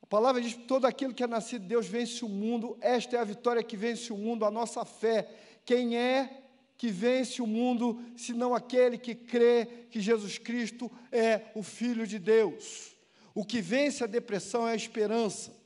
[0.01, 3.19] A palavra diz: todo aquilo que é nascido de Deus vence o mundo, esta é
[3.19, 5.29] a vitória que vence o mundo, a nossa fé.
[5.65, 6.41] Quem é
[6.77, 12.17] que vence o mundo, senão aquele que crê que Jesus Cristo é o Filho de
[12.17, 12.95] Deus?
[13.35, 15.60] O que vence a depressão é a esperança.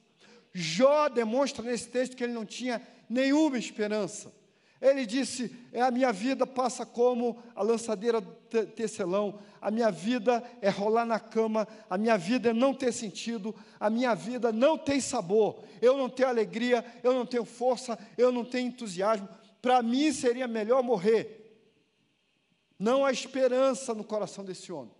[0.58, 4.32] Jó demonstra nesse texto que ele não tinha nenhuma esperança.
[4.82, 8.22] Ele disse: é, A minha vida passa como a lançadeira
[8.74, 13.54] tecelão, a minha vida é rolar na cama, a minha vida é não ter sentido,
[13.78, 18.32] a minha vida não tem sabor, eu não tenho alegria, eu não tenho força, eu
[18.32, 19.28] não tenho entusiasmo.
[19.62, 21.42] Para mim seria melhor morrer.
[22.80, 24.94] Não há esperança no coração desse homem.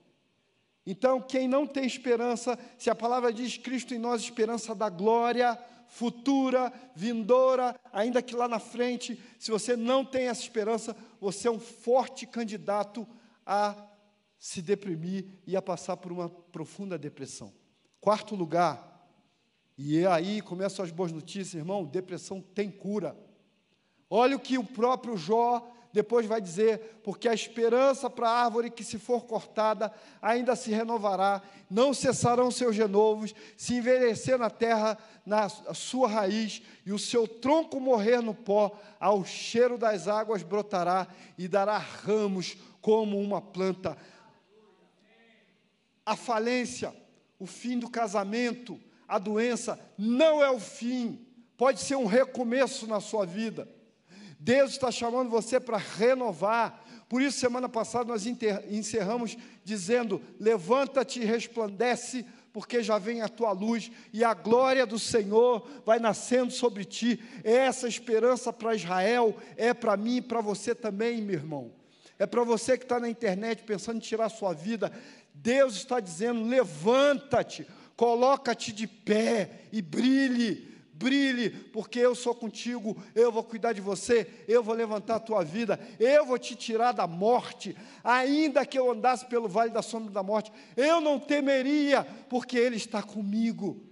[0.86, 5.58] Então, quem não tem esperança, se a palavra diz Cristo em nós, esperança da glória
[5.88, 11.52] futura, vindoura, ainda que lá na frente, se você não tem essa esperança, você é
[11.52, 13.08] um forte candidato
[13.46, 13.76] a
[14.38, 17.54] se deprimir e a passar por uma profunda depressão.
[18.02, 19.08] Quarto lugar,
[19.78, 23.18] e aí começam as boas notícias, irmão: depressão tem cura.
[24.10, 28.70] Olha o que o próprio Jó Depois vai dizer: porque a esperança para a árvore
[28.70, 29.90] que se for cortada
[30.22, 31.42] ainda se renovará,
[31.72, 37.80] não cessarão seus renovos, se envelhecer na terra na sua raiz e o seu tronco
[37.80, 43.98] morrer no pó, ao cheiro das águas brotará e dará ramos como uma planta.
[46.06, 46.94] A falência,
[47.40, 48.78] o fim do casamento,
[49.08, 51.26] a doença não é o fim,
[51.56, 53.74] pode ser um recomeço na sua vida.
[54.46, 56.86] Deus está chamando você para renovar.
[57.10, 62.24] Por isso, semana passada nós encerramos dizendo: levanta-te e resplandece,
[62.54, 67.20] porque já vem a tua luz e a glória do Senhor vai nascendo sobre ti.
[67.44, 71.72] Essa esperança para Israel é para mim e para você também, meu irmão.
[72.20, 74.92] É para você que está na internet pensando em tirar a sua vida.
[75.34, 77.66] Deus está dizendo: levanta-te,
[77.98, 84.28] coloca-te de pé e brilhe brilhe, porque eu sou contigo, eu vou cuidar de você,
[84.48, 88.90] eu vou levantar a tua vida, eu vou te tirar da morte, ainda que eu
[88.92, 93.84] andasse pelo vale da sombra da morte, eu não temeria, porque Ele está comigo.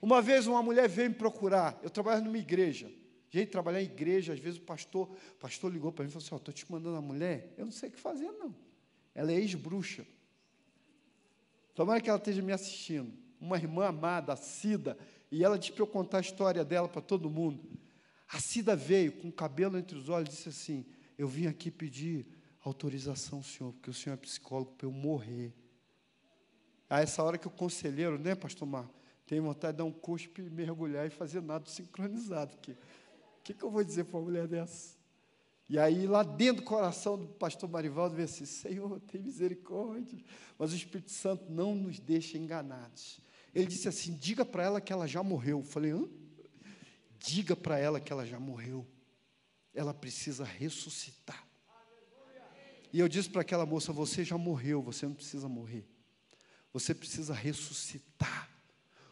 [0.00, 2.90] Uma vez uma mulher veio me procurar, eu trabalho numa igreja,
[3.30, 6.24] gente, trabalhar em igreja, às vezes o pastor, o pastor ligou para mim e falou
[6.26, 8.54] assim, estou te mandando a mulher, eu não sei o que fazer não,
[9.14, 10.06] ela é ex-bruxa,
[11.74, 14.96] tomara que ela esteja me assistindo, uma irmã amada, Cida,
[15.30, 17.62] e ela disse para eu contar a história dela para todo mundo.
[18.28, 21.70] A Cida veio com o cabelo entre os olhos e disse assim: Eu vim aqui
[21.70, 22.26] pedir
[22.62, 25.52] autorização, senhor, porque o senhor é psicólogo para eu morrer.
[26.88, 28.94] A essa hora que o conselheiro, né, pastor Marco,
[29.26, 32.54] tem vontade de dar um cuspe, mergulhar e fazer nada sincronizado.
[32.54, 34.98] O que, que eu vou dizer para uma mulher dessa?
[35.68, 40.18] E aí, lá dentro do coração do pastor Marivaldo, vê assim: Senhor, tem misericórdia.
[40.58, 43.20] Mas o Espírito Santo não nos deixa enganados.
[43.54, 45.58] Ele disse assim: diga para ela que ela já morreu.
[45.58, 46.08] Eu falei: hã?
[47.18, 48.86] Diga para ela que ela já morreu.
[49.74, 51.46] Ela precisa ressuscitar.
[52.92, 55.86] E eu disse para aquela moça: você já morreu, você não precisa morrer.
[56.72, 58.48] Você precisa ressuscitar.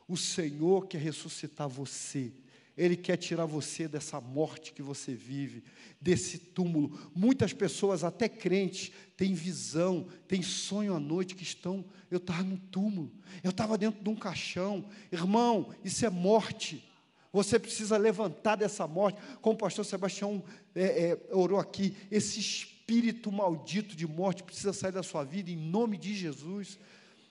[0.06, 2.32] O Senhor quer ressuscitar você.
[2.78, 5.64] Ele quer tirar você dessa morte que você vive,
[6.00, 6.96] desse túmulo.
[7.12, 11.84] Muitas pessoas, até crentes, têm visão, têm sonho à noite que estão.
[12.08, 13.12] Eu estava no túmulo,
[13.42, 14.88] eu estava dentro de um caixão.
[15.10, 16.88] Irmão, isso é morte.
[17.32, 19.20] Você precisa levantar dessa morte.
[19.42, 24.92] Como o pastor Sebastião é, é, orou aqui, esse espírito maldito de morte precisa sair
[24.92, 26.78] da sua vida em nome de Jesus.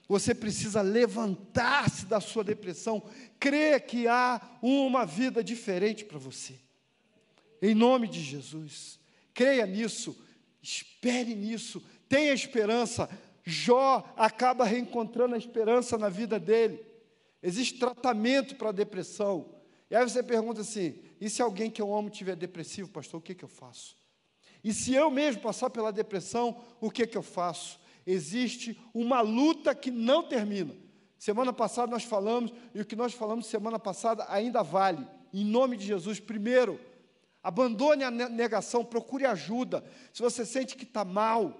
[0.07, 3.03] Você precisa levantar-se da sua depressão,
[3.39, 6.55] crer que há uma vida diferente para você.
[7.61, 8.99] Em nome de Jesus.
[9.33, 10.17] Creia nisso,
[10.61, 13.09] espere nisso, tenha esperança.
[13.43, 16.83] Jó acaba reencontrando a esperança na vida dele.
[17.43, 19.53] Existe tratamento para a depressão.
[19.89, 23.23] E aí você pergunta assim: e se alguém que eu amo tiver depressivo, pastor, o
[23.23, 23.97] que, que eu faço?
[24.63, 27.79] E se eu mesmo passar pela depressão, o que, que eu faço?
[28.07, 30.73] Existe uma luta que não termina.
[31.19, 35.05] Semana passada nós falamos, e o que nós falamos semana passada ainda vale.
[35.33, 36.79] Em nome de Jesus, primeiro,
[37.43, 39.83] abandone a negação, procure ajuda.
[40.13, 41.59] Se você sente que está mal,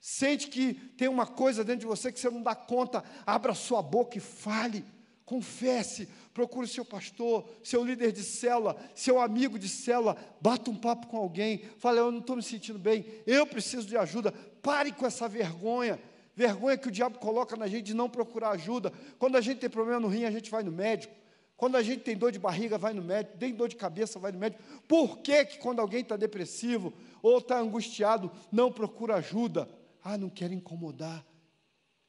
[0.00, 3.82] sente que tem uma coisa dentro de você que você não dá conta, abra sua
[3.82, 4.84] boca e fale.
[5.32, 11.06] Confesse, procure seu pastor, seu líder de célula, seu amigo de célula, bata um papo
[11.06, 14.30] com alguém, fale, eu não estou me sentindo bem, eu preciso de ajuda.
[14.60, 15.98] Pare com essa vergonha,
[16.36, 18.92] vergonha que o diabo coloca na gente de não procurar ajuda.
[19.18, 21.14] Quando a gente tem problema no rim, a gente vai no médico.
[21.56, 23.38] Quando a gente tem dor de barriga, vai no médico.
[23.38, 24.62] Tem dor de cabeça, vai no médico.
[24.86, 29.66] Por que, que quando alguém está depressivo ou está angustiado, não procura ajuda?
[30.04, 31.24] Ah, não quero incomodar.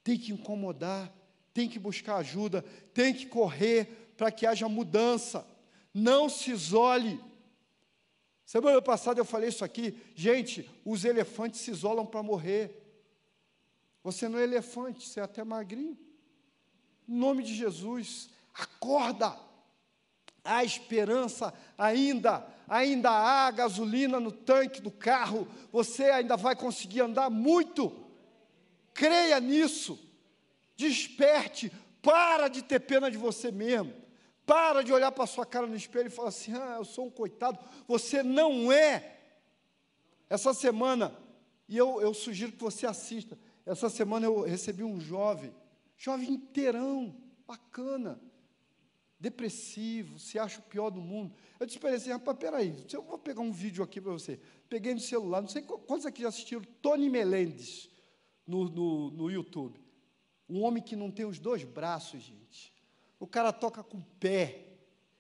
[0.03, 1.09] Tem que incomodar,
[1.53, 5.45] tem que buscar ajuda, tem que correr para que haja mudança.
[5.93, 7.23] Não se isole.
[8.45, 9.97] Semana passada eu falei isso aqui.
[10.15, 12.79] Gente, os elefantes se isolam para morrer.
[14.03, 15.97] Você não é elefante, você é até magrinho.
[17.07, 19.37] Em nome de Jesus, acorda.
[20.43, 25.47] Há esperança ainda, ainda há gasolina no tanque do carro.
[25.71, 27.93] Você ainda vai conseguir andar muito.
[28.93, 30.02] Creia nisso.
[30.83, 31.71] Desperte.
[32.01, 33.93] Para de ter pena de você mesmo.
[34.45, 37.05] Para de olhar para a sua cara no espelho e falar assim: ah, eu sou
[37.05, 37.57] um coitado.
[37.87, 39.17] Você não é.
[40.29, 41.15] Essa semana,
[41.69, 43.37] e eu, eu sugiro que você assista.
[43.65, 45.55] Essa semana eu recebi um jovem,
[45.95, 47.15] jovem inteirão,
[47.47, 48.19] bacana,
[49.17, 51.33] depressivo, se acha o pior do mundo.
[51.57, 54.39] Eu disse para ele assim: rapaz, peraí, eu vou pegar um vídeo aqui para você.
[54.67, 57.89] Peguei no celular, não sei quantos aqui já assistiram Tony Melendes
[58.45, 59.82] no, no, no YouTube.
[60.49, 62.73] Um homem que não tem os dois braços, gente.
[63.19, 64.65] O cara toca com o pé,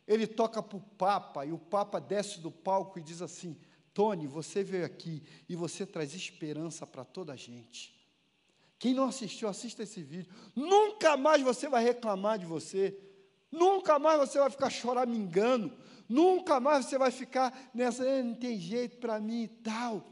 [0.07, 3.57] ele toca para o Papa, e o Papa desce do palco e diz assim:
[3.93, 7.93] Tony, você veio aqui e você traz esperança para toda a gente.
[8.79, 10.29] Quem não assistiu, assista esse vídeo.
[10.53, 12.99] Nunca mais você vai reclamar de você.
[13.49, 15.71] Nunca mais você vai ficar choramingando.
[16.09, 20.03] Nunca mais você vai ficar nessa, eh, não tem jeito para mim e tal.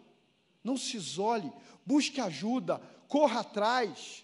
[0.63, 1.51] Não se isole,
[1.85, 4.23] busque ajuda, corra atrás.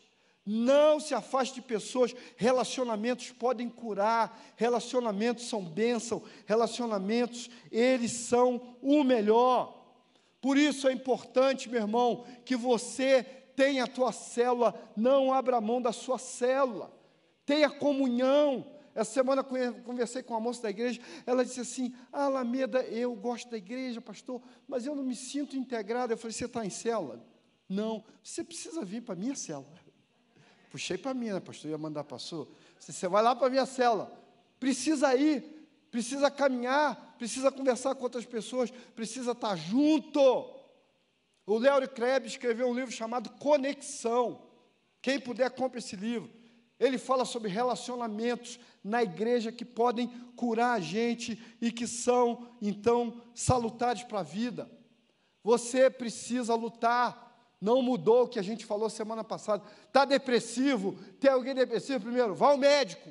[0.49, 9.03] Não se afaste de pessoas, relacionamentos podem curar, relacionamentos são bênção, relacionamentos, eles são o
[9.03, 9.77] melhor.
[10.39, 13.23] Por isso é importante, meu irmão, que você
[13.57, 16.97] tenha a tua célula, não abra mão da sua célula,
[17.45, 18.65] tenha comunhão.
[18.95, 23.49] Essa semana conversei com uma moça da igreja, ela disse assim: ah, Alameda, eu gosto
[23.49, 26.13] da igreja, pastor, mas eu não me sinto integrada.
[26.13, 27.21] Eu falei: você está em célula?
[27.67, 29.86] Não, você precisa vir para a minha célula.
[30.77, 31.71] Puxei para mim, né, pastor?
[31.71, 32.47] Ia mandar pastor.
[32.79, 34.15] Você vai lá para a minha cela.
[34.59, 35.43] Precisa ir,
[35.89, 40.21] precisa caminhar, precisa conversar com outras pessoas, precisa estar tá junto.
[41.47, 44.43] O Léo Krebs escreveu um livro chamado Conexão.
[45.01, 46.29] Quem puder, compre esse livro.
[46.79, 53.19] Ele fala sobre relacionamentos na igreja que podem curar a gente e que são, então,
[53.33, 54.69] salutares para a vida.
[55.43, 57.26] Você precisa lutar
[57.59, 59.63] não mudou o que a gente falou semana passada.
[59.87, 60.93] Está depressivo?
[61.19, 62.01] Tem alguém depressivo?
[62.01, 63.09] Primeiro, vá ao médico,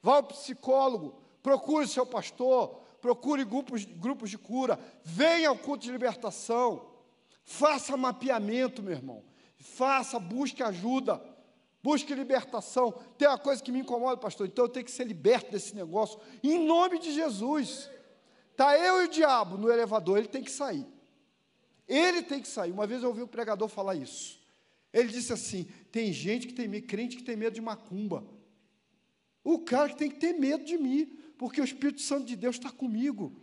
[0.00, 5.92] vá ao psicólogo, procure seu pastor, procure grupos, grupos de cura, venha ao culto de
[5.92, 6.86] libertação,
[7.42, 9.24] faça mapeamento, meu irmão.
[9.56, 11.20] Faça, busque ajuda,
[11.82, 12.92] busque libertação.
[13.16, 16.20] Tem uma coisa que me incomoda, pastor, então eu tenho que ser liberto desse negócio,
[16.42, 17.90] em nome de Jesus.
[18.52, 20.86] Está eu e o diabo no elevador, ele tem que sair.
[21.88, 22.70] Ele tem que sair.
[22.70, 24.38] Uma vez eu ouvi um pregador falar isso.
[24.92, 28.24] Ele disse assim: tem gente que tem medo, crente que tem medo de macumba.
[29.42, 31.06] O cara que tem que ter medo de mim,
[31.38, 33.40] porque o Espírito Santo de Deus está comigo.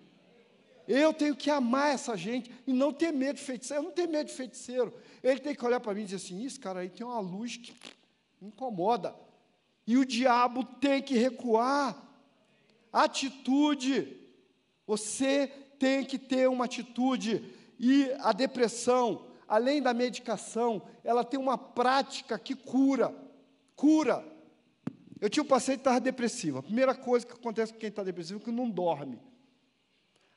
[0.88, 3.82] Eu tenho que amar essa gente e não ter medo de feiticeiro.
[3.82, 4.94] Eu não tenho medo de feiticeiro.
[5.24, 7.58] Ele tem que olhar para mim e dizer assim: esse cara aí tem uma luz
[7.58, 7.74] que
[8.42, 9.16] incomoda.
[9.88, 12.02] E o diabo tem que recuar.
[12.94, 14.16] Atitude.
[14.86, 15.48] Você
[15.80, 17.44] tem que ter uma atitude.
[17.80, 23.14] E a depressão, além da medicação, ela tem uma prática que cura.
[23.76, 24.26] Cura.
[25.20, 26.60] Eu tinha um paciente que estava depressivo.
[26.60, 29.20] A primeira coisa que acontece com quem está depressivo é que não dorme.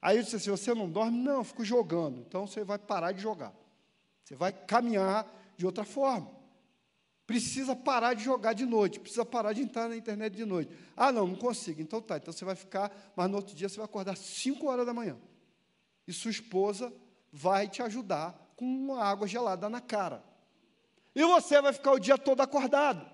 [0.01, 1.19] Aí eu disse assim: você não dorme?
[1.19, 2.21] Não, eu fico jogando.
[2.21, 3.53] Então você vai parar de jogar.
[4.25, 5.27] Você vai caminhar
[5.57, 6.31] de outra forma.
[7.27, 10.73] Precisa parar de jogar de noite, precisa parar de entrar na internet de noite.
[10.97, 11.81] Ah, não, não consigo.
[11.83, 14.87] Então tá, então você vai ficar, mas no outro dia você vai acordar 5 horas
[14.87, 15.19] da manhã.
[16.07, 16.91] E sua esposa
[17.33, 20.23] vai te ajudar com uma água gelada na cara.
[21.15, 23.09] E você vai ficar o dia todo acordado.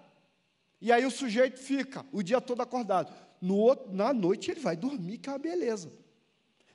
[0.80, 3.12] E aí o sujeito fica o dia todo acordado.
[3.42, 5.92] Outro, na noite ele vai dormir, que é uma beleza.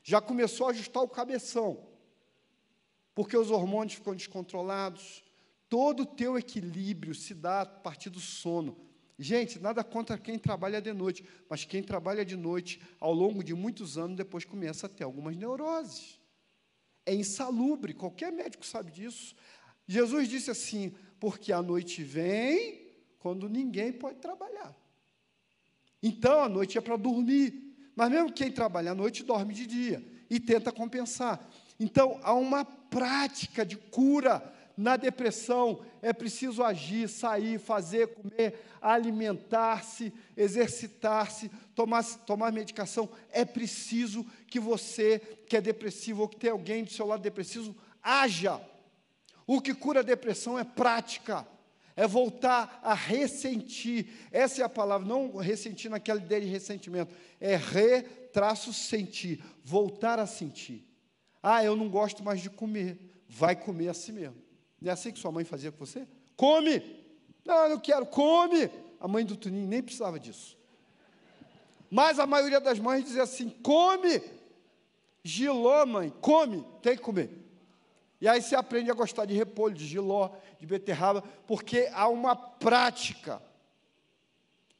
[0.04, 1.88] Já começou a ajustar o cabeção.
[3.14, 5.24] Porque os hormônios ficam descontrolados.
[5.68, 8.78] Todo o teu equilíbrio se dá a partir do sono.
[9.18, 13.54] Gente, nada contra quem trabalha de noite, mas quem trabalha de noite, ao longo de
[13.54, 16.19] muitos anos, depois começa a ter algumas neuroses
[17.10, 19.36] é insalubre, qualquer médico sabe disso.
[19.88, 22.88] Jesus disse assim: porque a noite vem
[23.18, 24.76] quando ninguém pode trabalhar.
[26.02, 30.06] Então a noite é para dormir, mas mesmo quem trabalha à noite dorme de dia
[30.30, 31.50] e tenta compensar.
[31.80, 34.40] Então há uma prática de cura
[34.80, 43.10] na depressão, é preciso agir, sair, fazer, comer, alimentar-se, exercitar-se, tomar, tomar medicação.
[43.30, 45.20] É preciso que você,
[45.50, 48.62] que é depressivo ou que tem alguém do seu lado depressivo, haja.
[49.46, 51.46] O que cura a depressão é prática,
[51.94, 54.08] é voltar a ressentir.
[54.32, 60.88] Essa é a palavra, não ressentir naquela ideia de ressentimento, é re-sentir, voltar a sentir.
[61.44, 64.49] Ah, eu não gosto mais de comer, vai comer assim mesmo.
[64.82, 66.08] Não é assim que sua mãe fazia com você?
[66.36, 66.82] Come!
[67.46, 68.70] Não, eu não quero, come!
[69.00, 70.58] A mãe do Tuninho nem precisava disso.
[71.90, 74.22] Mas a maioria das mães dizia assim: come!
[75.24, 77.30] Giló, mãe, come, tem que comer.
[78.22, 82.36] E aí você aprende a gostar de repolho, de giló, de beterraba, porque há uma
[82.36, 83.42] prática.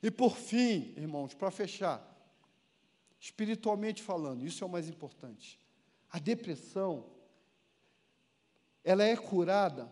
[0.02, 2.06] E por fim, irmãos, para fechar,
[3.20, 5.60] espiritualmente falando, isso é o mais importante.
[6.10, 7.06] A depressão
[8.84, 9.92] ela é curada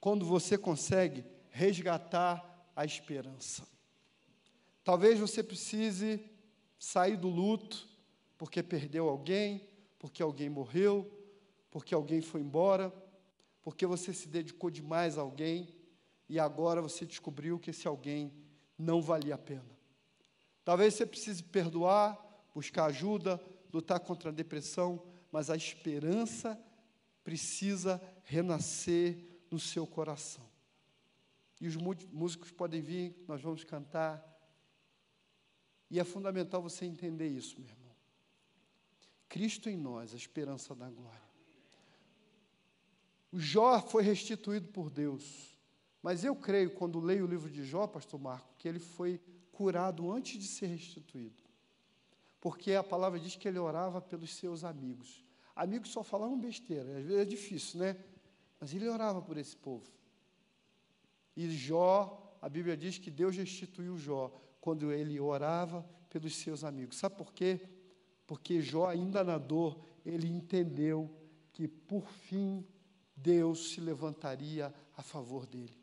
[0.00, 3.66] quando você consegue resgatar a esperança.
[4.82, 6.20] Talvez você precise
[6.78, 7.88] sair do luto
[8.36, 9.66] porque perdeu alguém,
[9.98, 11.10] porque alguém morreu,
[11.70, 12.92] porque alguém foi embora,
[13.62, 15.74] porque você se dedicou demais a alguém
[16.28, 18.32] e agora você descobriu que esse alguém
[18.78, 19.64] não valia a pena.
[20.64, 22.18] Talvez você precise perdoar,
[22.54, 23.40] buscar ajuda,
[23.72, 25.02] lutar contra a depressão,
[25.32, 26.60] mas a esperança
[27.24, 29.18] precisa renascer
[29.50, 30.44] no seu coração.
[31.60, 34.22] E os músicos podem vir, nós vamos cantar.
[35.90, 37.94] E é fundamental você entender isso, meu irmão.
[39.28, 41.24] Cristo em nós, a esperança da glória.
[43.32, 45.56] O Jó foi restituído por Deus.
[46.02, 49.18] Mas eu creio, quando leio o livro de Jó, pastor Marco, que ele foi
[49.50, 51.42] curado antes de ser restituído.
[52.40, 55.23] Porque a palavra diz que ele orava pelos seus amigos.
[55.54, 57.96] Amigos só falavam besteira, às vezes é difícil, né?
[58.58, 59.84] Mas ele orava por esse povo.
[61.36, 66.96] E Jó, a Bíblia diz que Deus restituiu Jó quando ele orava pelos seus amigos.
[66.96, 67.60] Sabe por quê?
[68.26, 71.10] Porque Jó, ainda na dor, ele entendeu
[71.52, 72.66] que por fim
[73.16, 75.76] Deus se levantaria a favor dele.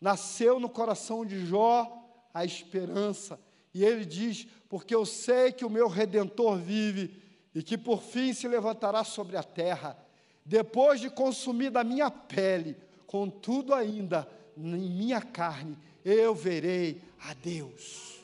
[0.00, 3.40] Nasceu no coração de Jó a esperança.
[3.72, 7.22] E ele diz: Porque eu sei que o meu redentor vive
[7.54, 9.96] e que por fim se levantará sobre a terra,
[10.44, 12.76] depois de consumir da minha pele,
[13.06, 18.20] contudo ainda em minha carne, eu verei a Deus.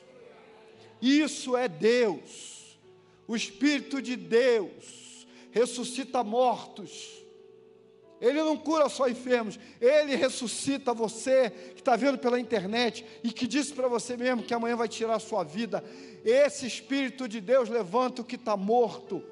[1.01, 2.77] Isso é Deus,
[3.27, 7.21] o Espírito de Deus ressuscita mortos
[8.21, 13.47] ele não cura só enfermos, ele ressuscita você que está vendo pela internet e que
[13.47, 15.83] disse para você mesmo que amanhã vai tirar a sua vida.
[16.23, 19.23] Esse Espírito de Deus levanta o que está morto.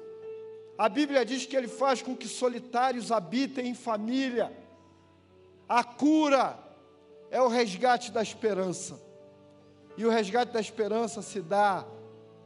[0.76, 4.52] A Bíblia diz que ele faz com que solitários habitem em família.
[5.68, 6.58] A cura
[7.30, 9.00] é o resgate da esperança.
[9.96, 11.86] E o resgate da esperança se dá,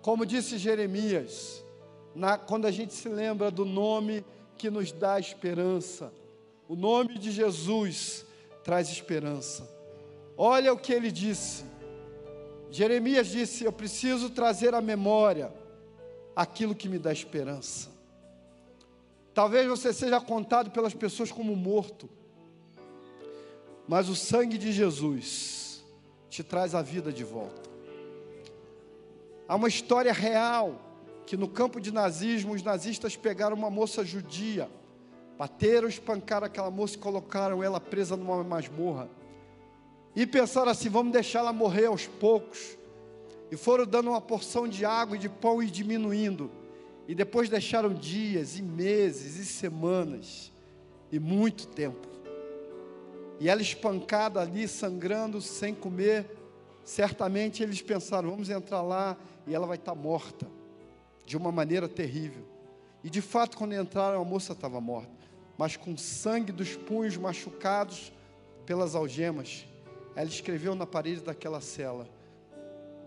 [0.02, 1.64] como disse Jeremias,
[2.14, 4.24] na, quando a gente se lembra do nome
[4.58, 6.12] que nos dá esperança.
[6.68, 8.26] O nome de Jesus
[8.62, 9.68] traz esperança.
[10.36, 11.64] Olha o que ele disse.
[12.74, 15.52] Jeremias disse: Eu preciso trazer à memória
[16.34, 17.90] aquilo que me dá esperança.
[19.32, 22.08] Talvez você seja contado pelas pessoas como morto,
[23.86, 25.84] mas o sangue de Jesus
[26.28, 27.70] te traz a vida de volta.
[29.46, 30.80] Há uma história real
[31.26, 34.70] que no campo de nazismo os nazistas pegaram uma moça judia
[35.36, 39.08] Bateram, espancaram aquela moça e colocaram ela presa numa masmorra.
[40.14, 42.76] E pensaram assim: vamos deixar ela morrer aos poucos.
[43.50, 46.50] E foram dando uma porção de água e de pão e diminuindo.
[47.06, 50.50] E depois deixaram dias, e meses, e semanas,
[51.12, 52.08] e muito tempo.
[53.38, 56.26] E ela espancada ali, sangrando, sem comer.
[56.84, 60.46] Certamente eles pensaram: vamos entrar lá e ela vai estar morta,
[61.26, 62.44] de uma maneira terrível.
[63.02, 65.24] E de fato, quando entraram, a moça estava morta
[65.56, 68.12] mas com sangue dos punhos machucados
[68.66, 69.66] pelas algemas.
[70.16, 72.08] Ela escreveu na parede daquela cela: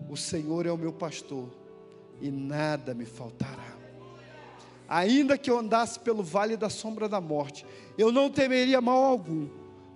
[0.09, 1.49] O Senhor é o meu pastor
[2.21, 3.77] e nada me faltará.
[4.87, 7.65] Ainda que eu andasse pelo vale da sombra da morte,
[7.97, 9.49] eu não temeria mal algum,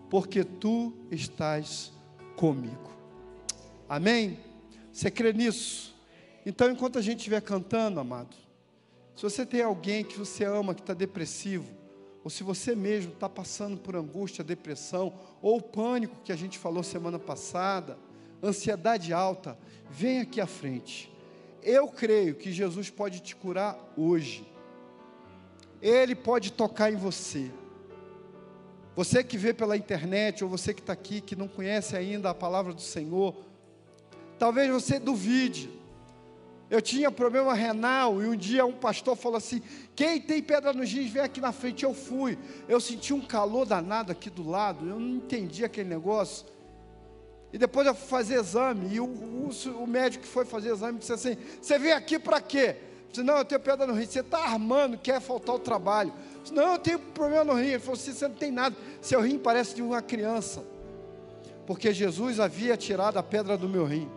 [0.09, 1.93] porque tu estás
[2.35, 2.91] comigo.
[3.87, 4.39] Amém?
[4.91, 5.95] Você crê nisso?
[6.45, 8.35] Então, enquanto a gente estiver cantando, amado,
[9.15, 11.80] se você tem alguém que você ama que está depressivo,
[12.23, 16.83] ou se você mesmo está passando por angústia, depressão, ou pânico que a gente falou
[16.83, 17.97] semana passada,
[18.43, 19.57] ansiedade alta,
[19.89, 21.11] vem aqui à frente.
[21.63, 24.47] Eu creio que Jesus pode te curar hoje.
[25.81, 27.51] Ele pode tocar em você.
[28.95, 32.35] Você que vê pela internet, ou você que está aqui, que não conhece ainda a
[32.35, 33.35] palavra do Senhor,
[34.37, 35.80] talvez você duvide.
[36.71, 39.61] Eu tinha problema renal e um dia um pastor falou assim:
[39.93, 41.83] quem tem pedra nos rins, vem aqui na frente.
[41.83, 42.39] Eu fui.
[42.65, 46.45] Eu senti um calor danado aqui do lado, eu não entendi aquele negócio.
[47.51, 49.49] E depois eu fui fazer exame, e o, o,
[49.83, 52.77] o médico que foi fazer exame disse assim: Você vem aqui para quê?
[52.77, 54.05] Eu disse: Não, eu tenho pedra no rim.
[54.05, 56.13] Você está armando, quer faltar o trabalho.
[56.35, 57.67] Eu disse, não, eu tenho problema no rim.
[57.67, 58.77] Ele falou assim: Você não tem nada.
[59.01, 60.63] Seu rim parece de uma criança.
[61.67, 64.09] Porque Jesus havia tirado a pedra do meu rim.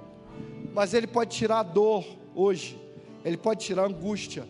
[0.72, 2.78] Mas Ele pode tirar a dor hoje.
[3.24, 4.46] Ele pode tirar angústia.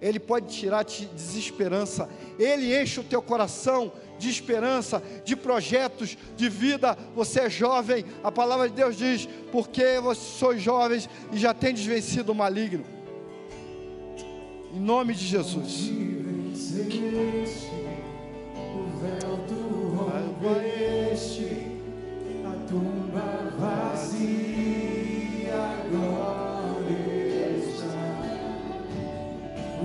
[0.00, 2.08] Ele pode tirar de desesperança.
[2.38, 6.96] Ele enche o teu coração de esperança, de projetos, de vida.
[7.14, 8.04] Você é jovem.
[8.22, 12.84] A palavra de Deus diz: porque vocês sois jovens e já tendes vencido o maligno.
[14.74, 15.90] Em nome de Jesus.
[18.74, 19.54] O véu tu
[19.96, 21.66] rompeste,
[22.44, 24.65] a tumba vazia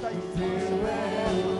[0.00, 0.76] céus te adoram,
[1.36, 1.55] proclama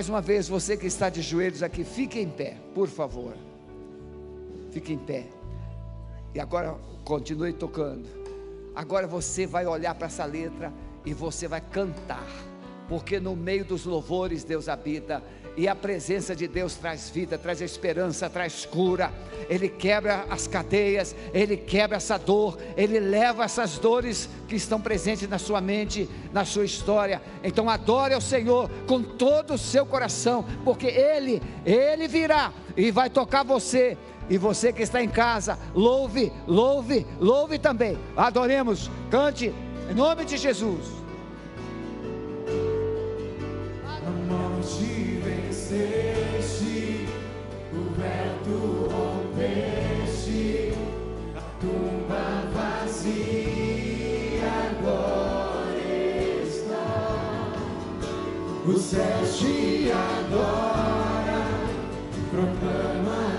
[0.00, 3.34] Mais uma vez, você que está de joelhos aqui, fique em pé, por favor.
[4.70, 5.26] Fique em pé.
[6.34, 6.74] E agora
[7.04, 8.08] continue tocando.
[8.74, 10.72] Agora você vai olhar para essa letra
[11.04, 12.26] e você vai cantar.
[12.88, 15.22] Porque no meio dos louvores Deus habita
[15.56, 19.12] e a presença de Deus traz vida, traz esperança, traz cura.
[19.48, 25.28] Ele quebra as cadeias, ele quebra essa dor, ele leva essas dores que estão presentes
[25.28, 27.20] na sua mente, na sua história.
[27.42, 33.10] Então adore ao Senhor com todo o seu coração, porque ele, ele virá e vai
[33.10, 33.98] tocar você.
[34.28, 37.98] E você que está em casa, louve, louve, louve também.
[38.16, 39.52] Adoremos, cante
[39.90, 40.99] em nome de Jesus.
[58.66, 61.46] O céu te adora,
[62.30, 63.29] proclama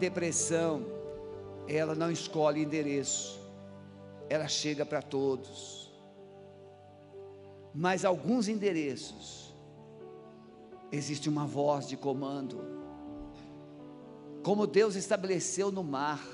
[0.00, 0.98] depressão
[1.68, 3.38] ela não escolhe endereço,
[4.28, 5.88] ela chega para todos.
[7.72, 9.54] Mas alguns endereços,
[10.90, 12.58] existe uma voz de comando.
[14.42, 16.26] Como Deus estabeleceu no mar,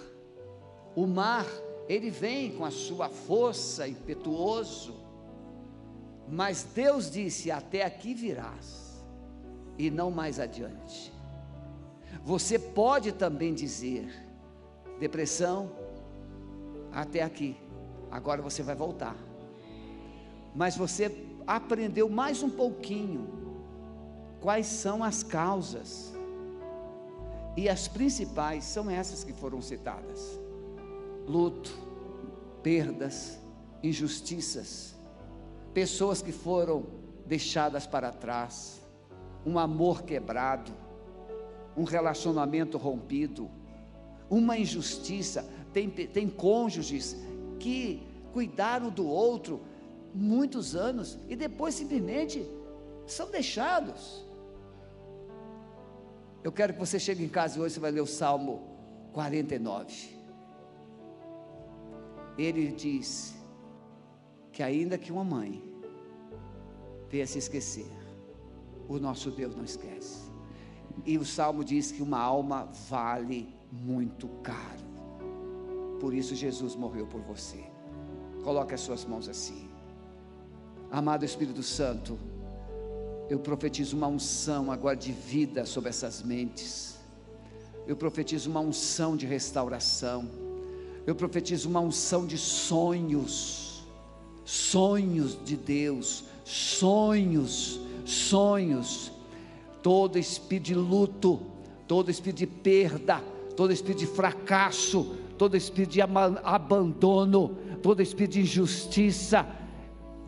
[0.94, 1.46] o mar,
[1.88, 4.94] ele vem com a sua força impetuoso,
[6.28, 9.04] mas Deus disse: Até aqui virás,
[9.76, 11.15] e não mais adiante.
[12.26, 14.12] Você pode também dizer:
[14.98, 15.70] Depressão,
[16.90, 17.56] até aqui,
[18.10, 19.16] agora você vai voltar.
[20.52, 23.28] Mas você aprendeu mais um pouquinho
[24.40, 26.12] quais são as causas.
[27.56, 30.36] E as principais são essas que foram citadas:
[31.28, 31.70] luto,
[32.60, 33.38] perdas,
[33.84, 34.96] injustiças,
[35.72, 36.86] pessoas que foram
[37.24, 38.80] deixadas para trás,
[39.44, 40.85] um amor quebrado,
[41.76, 43.50] um relacionamento rompido,
[44.30, 45.44] uma injustiça.
[45.72, 47.16] Tem, tem cônjuges
[47.58, 48.02] que
[48.32, 49.60] cuidaram do outro
[50.14, 52.46] muitos anos e depois simplesmente
[53.06, 54.24] são deixados.
[56.42, 58.62] Eu quero que você chegue em casa hoje você vai ler o Salmo
[59.12, 60.16] 49.
[62.38, 63.34] Ele diz
[64.52, 65.62] que ainda que uma mãe
[67.08, 67.90] venha se esquecer,
[68.88, 70.25] o nosso Deus não esquece.
[71.04, 74.86] E o Salmo diz que uma alma vale muito caro.
[76.00, 77.64] Por isso Jesus morreu por você.
[78.42, 79.68] Coloque as suas mãos assim.
[80.90, 82.18] Amado Espírito Santo,
[83.28, 86.96] eu profetizo uma unção agora de vida sobre essas mentes.
[87.86, 90.28] Eu profetizo uma unção de restauração.
[91.06, 93.84] Eu profetizo uma unção de sonhos.
[94.44, 99.10] Sonhos de Deus, sonhos, sonhos.
[99.86, 101.40] Todo espírito de luto,
[101.86, 103.22] todo espírito de perda,
[103.56, 109.46] todo espírito de fracasso, todo espírito de abandono, todo espírito de injustiça,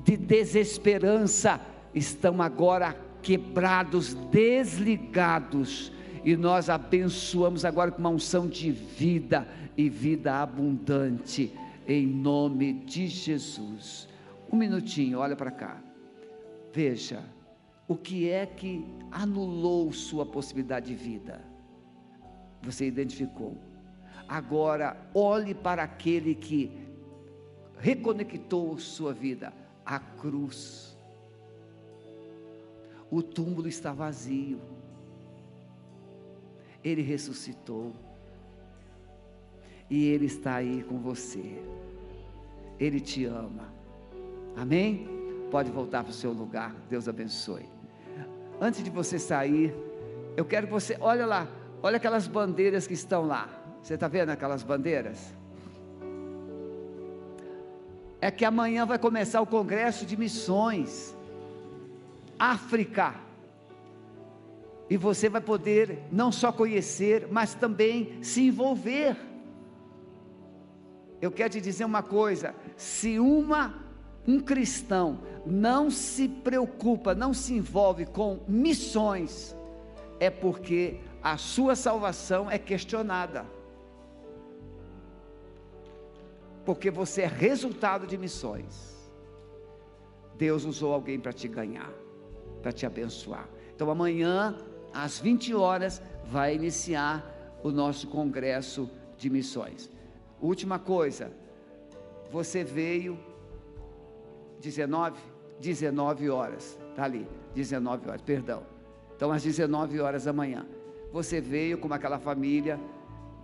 [0.04, 1.60] de desesperança,
[1.92, 5.90] estão agora quebrados, desligados,
[6.24, 9.44] e nós abençoamos agora com uma unção de vida
[9.76, 11.52] e vida abundante,
[11.84, 14.08] em nome de Jesus.
[14.52, 15.82] Um minutinho, olha para cá,
[16.72, 17.24] veja,
[17.88, 21.42] o que é que anulou sua possibilidade de vida?
[22.62, 23.56] Você identificou.
[24.28, 26.86] Agora, olhe para aquele que
[27.78, 29.54] reconectou sua vida
[29.86, 30.94] a cruz.
[33.10, 34.60] O túmulo está vazio.
[36.84, 37.94] Ele ressuscitou.
[39.88, 41.62] E Ele está aí com você.
[42.78, 43.72] Ele te ama.
[44.54, 45.08] Amém?
[45.50, 46.74] Pode voltar para o seu lugar.
[46.90, 47.77] Deus abençoe.
[48.60, 49.74] Antes de você sair,
[50.36, 51.48] eu quero que você, olha lá,
[51.82, 53.48] olha aquelas bandeiras que estão lá.
[53.82, 55.32] Você está vendo aquelas bandeiras?
[58.20, 61.16] É que amanhã vai começar o congresso de missões.
[62.38, 63.14] África.
[64.90, 69.16] E você vai poder não só conhecer, mas também se envolver.
[71.20, 73.87] Eu quero te dizer uma coisa: se uma
[74.28, 79.56] um cristão não se preocupa, não se envolve com missões,
[80.20, 83.46] é porque a sua salvação é questionada.
[86.66, 88.98] Porque você é resultado de missões.
[90.36, 91.90] Deus usou alguém para te ganhar,
[92.60, 93.48] para te abençoar.
[93.74, 94.54] Então amanhã,
[94.92, 99.90] às 20 horas, vai iniciar o nosso congresso de missões.
[100.38, 101.32] Última coisa,
[102.30, 103.18] você veio
[104.60, 105.18] 19,
[105.60, 108.62] 19 horas, está ali, 19 horas, perdão.
[109.16, 110.66] Então, às 19 horas da manhã,
[111.12, 112.78] você veio como aquela família,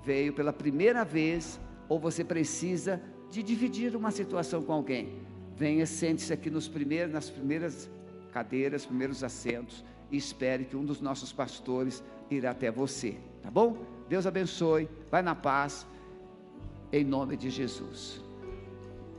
[0.04, 1.58] veio pela primeira vez,
[1.88, 3.00] ou você precisa
[3.30, 5.22] de dividir uma situação com alguém.
[5.56, 7.90] Venha, sente-se aqui nos primeiros, nas primeiras
[8.32, 13.76] cadeiras, primeiros assentos, e espere que um dos nossos pastores irá até você, tá bom?
[14.08, 15.86] Deus abençoe, vai na paz,
[16.92, 18.23] em nome de Jesus.